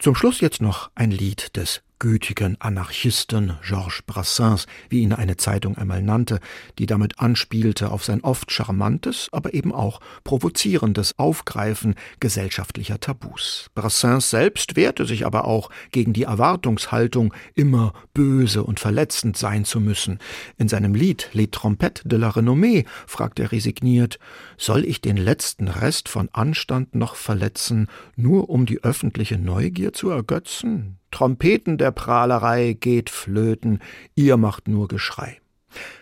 Zum 0.02 0.16
Schluss 0.16 0.42
jetzt 0.42 0.64
noch 0.64 0.90
ein 0.96 1.12
Lied 1.12 1.56
des 1.58 1.84
gütigen 2.02 2.60
Anarchisten 2.60 3.60
Georges 3.62 4.02
Brassens, 4.02 4.66
wie 4.90 5.02
ihn 5.02 5.14
eine 5.14 5.38
Zeitung 5.38 5.78
einmal 5.78 6.02
nannte, 6.02 6.40
die 6.80 6.88
damit 6.88 7.20
anspielte 7.20 7.92
auf 7.92 8.04
sein 8.04 8.22
oft 8.22 8.52
charmantes, 8.52 9.30
aber 9.32 9.54
eben 9.54 9.72
auch 9.72 10.00
provozierendes 10.24 11.20
Aufgreifen 11.20 11.94
gesellschaftlicher 12.20 13.00
Tabus. 13.00 13.70
Brassens 13.76 14.32
selbst 14.32 14.76
wehrte 14.76 15.06
sich 15.06 15.28
aber 15.28 15.46
auch 15.46 15.70
gegen 15.92 16.12
die 16.12 16.24
Erwartungshaltung, 16.24 17.36
immer 17.54 17.94
böse 18.16 18.64
und 18.64 18.80
verletzend 18.80 19.38
sein 19.38 19.64
zu 19.64 19.80
müssen. 19.80 20.18
In 20.58 20.70
seinem 20.70 20.96
Lied 20.96 21.30
Les 21.34 21.52
Trompettes 21.52 22.02
de 22.04 22.18
la 22.18 22.32
Renommée 22.32 22.88
fragt 23.06 23.40
er 23.40 23.52
resigniert, 23.52 24.18
soll 24.58 24.86
ich 24.86 25.02
den 25.02 25.18
letzten 25.18 25.68
Rest 25.68 26.10
von 26.10 26.30
Anstand 26.34 26.96
noch 26.96 27.14
verletzen, 27.14 27.90
nur 28.16 28.50
um 28.50 28.66
die 28.66 28.84
öffentliche 28.84 29.38
Neugier 29.38 29.94
zu 29.94 30.10
ergötzen? 30.10 30.98
Trompeten 31.12 31.78
der 31.78 31.92
Prahlerei 31.92 32.74
geht 32.74 33.10
flöten, 33.10 33.80
ihr 34.16 34.38
macht 34.38 34.68
nur 34.68 34.88
Geschrei. 34.88 35.40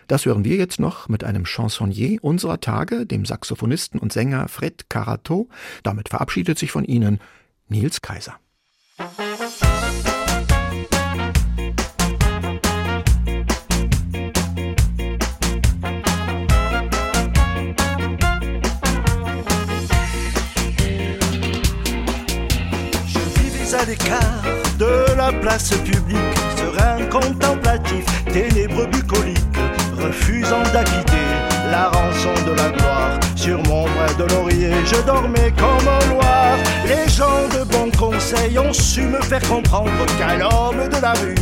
Das 0.08 0.26
hören 0.26 0.44
wir 0.44 0.56
jetzt 0.56 0.80
noch 0.80 1.08
mit 1.08 1.22
einem 1.22 1.44
Chansonnier 1.44 2.18
unserer 2.22 2.60
Tage, 2.60 3.06
dem 3.06 3.24
Saxophonisten 3.24 4.00
und 4.00 4.12
Sänger 4.12 4.48
Fred 4.48 4.88
Carato. 4.88 5.48
Damit 5.82 6.08
verabschiedet 6.08 6.58
sich 6.58 6.72
von 6.72 6.84
Ihnen 6.84 7.20
Nils 7.68 8.00
Kaiser. 8.00 8.38
l'écart 23.90 24.59
de 24.80 25.14
la 25.14 25.30
place 25.30 25.72
publique, 25.84 26.16
serein 26.56 27.04
contemplatif, 27.10 28.02
ténébreux 28.32 28.86
bucolique, 28.86 29.58
refusant 29.98 30.62
d'acquitter 30.72 31.28
la 31.70 31.90
rançon 31.90 32.32
de 32.46 32.52
la 32.52 32.70
gloire. 32.70 33.20
Sur 33.36 33.58
mon 33.64 33.82
bras 33.82 34.14
de 34.18 34.24
laurier, 34.32 34.72
je 34.86 34.96
dormais 35.02 35.52
comme 35.58 35.86
un 35.86 36.14
noir. 36.14 36.56
Les 36.86 37.06
gens 37.10 37.46
de 37.54 37.62
bon 37.64 37.90
conseil 37.98 38.58
ont 38.58 38.72
su 38.72 39.02
me 39.02 39.20
faire 39.20 39.42
comprendre 39.42 40.06
qu'à 40.18 40.36
l'homme 40.36 40.88
de 40.88 41.02
la 41.02 41.12
rue, 41.12 41.34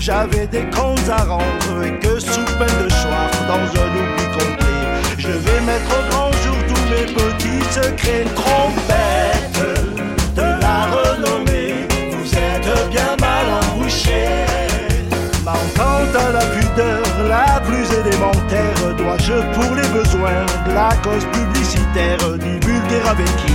j'avais 0.00 0.48
des 0.48 0.64
comptes 0.74 1.08
à 1.08 1.22
rendre 1.22 1.84
et 1.84 1.96
que 2.00 2.18
sous 2.18 2.44
peine 2.58 2.78
de 2.84 2.88
choix, 2.88 3.30
dans 3.46 3.66
un 3.82 3.90
oubli 4.00 4.26
complet, 4.32 4.82
je 5.16 5.28
vais 5.28 5.60
mettre 5.60 5.90
au 5.96 6.10
grand 6.10 6.32
jour 6.42 6.56
tous 6.66 6.84
mes 6.90 7.06
petits 7.14 7.64
secrets. 7.72 8.24
Trompette 8.34 9.99
dois-je 18.96 19.32
pour 19.54 19.74
les 19.74 19.88
besoins 19.88 20.44
de 20.66 20.74
la 20.74 20.90
cause 21.02 21.24
publicitaire 21.32 22.18
divulguer 22.38 23.02
avec 23.08 23.26
qui 23.36 23.54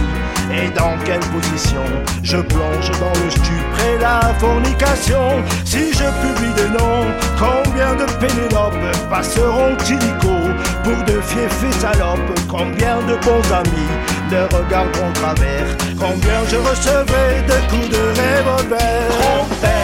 et 0.54 0.70
dans 0.70 0.98
quelle 1.04 1.26
position 1.32 1.84
je 2.24 2.38
plonge 2.38 2.92
dans 3.00 3.14
le 3.24 3.30
stupre 3.30 3.80
et 3.90 3.98
la 4.00 4.34
fornication? 4.40 5.44
Si 5.66 5.92
je 5.92 6.08
publie 6.22 6.54
des 6.56 6.70
noms, 6.70 7.08
combien 7.38 7.96
de 7.96 8.06
Pénélopes 8.20 9.10
passeront 9.10 9.76
illico 9.90 10.36
pour 10.84 11.04
de 11.06 11.20
fiefs 11.22 11.80
salopes? 11.80 12.20
Combien 12.48 12.98
de 13.08 13.16
bons 13.26 13.54
amis 13.54 13.92
ne 14.32 14.44
regarderont 14.56 15.12
travers 15.14 15.66
Combien 16.00 16.40
je 16.48 16.58
recevrai 16.58 17.44
de 17.48 17.70
coups 17.70 17.90
de 17.90 18.04
revolver? 18.22 19.75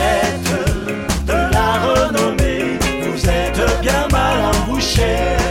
Mal 4.81 5.50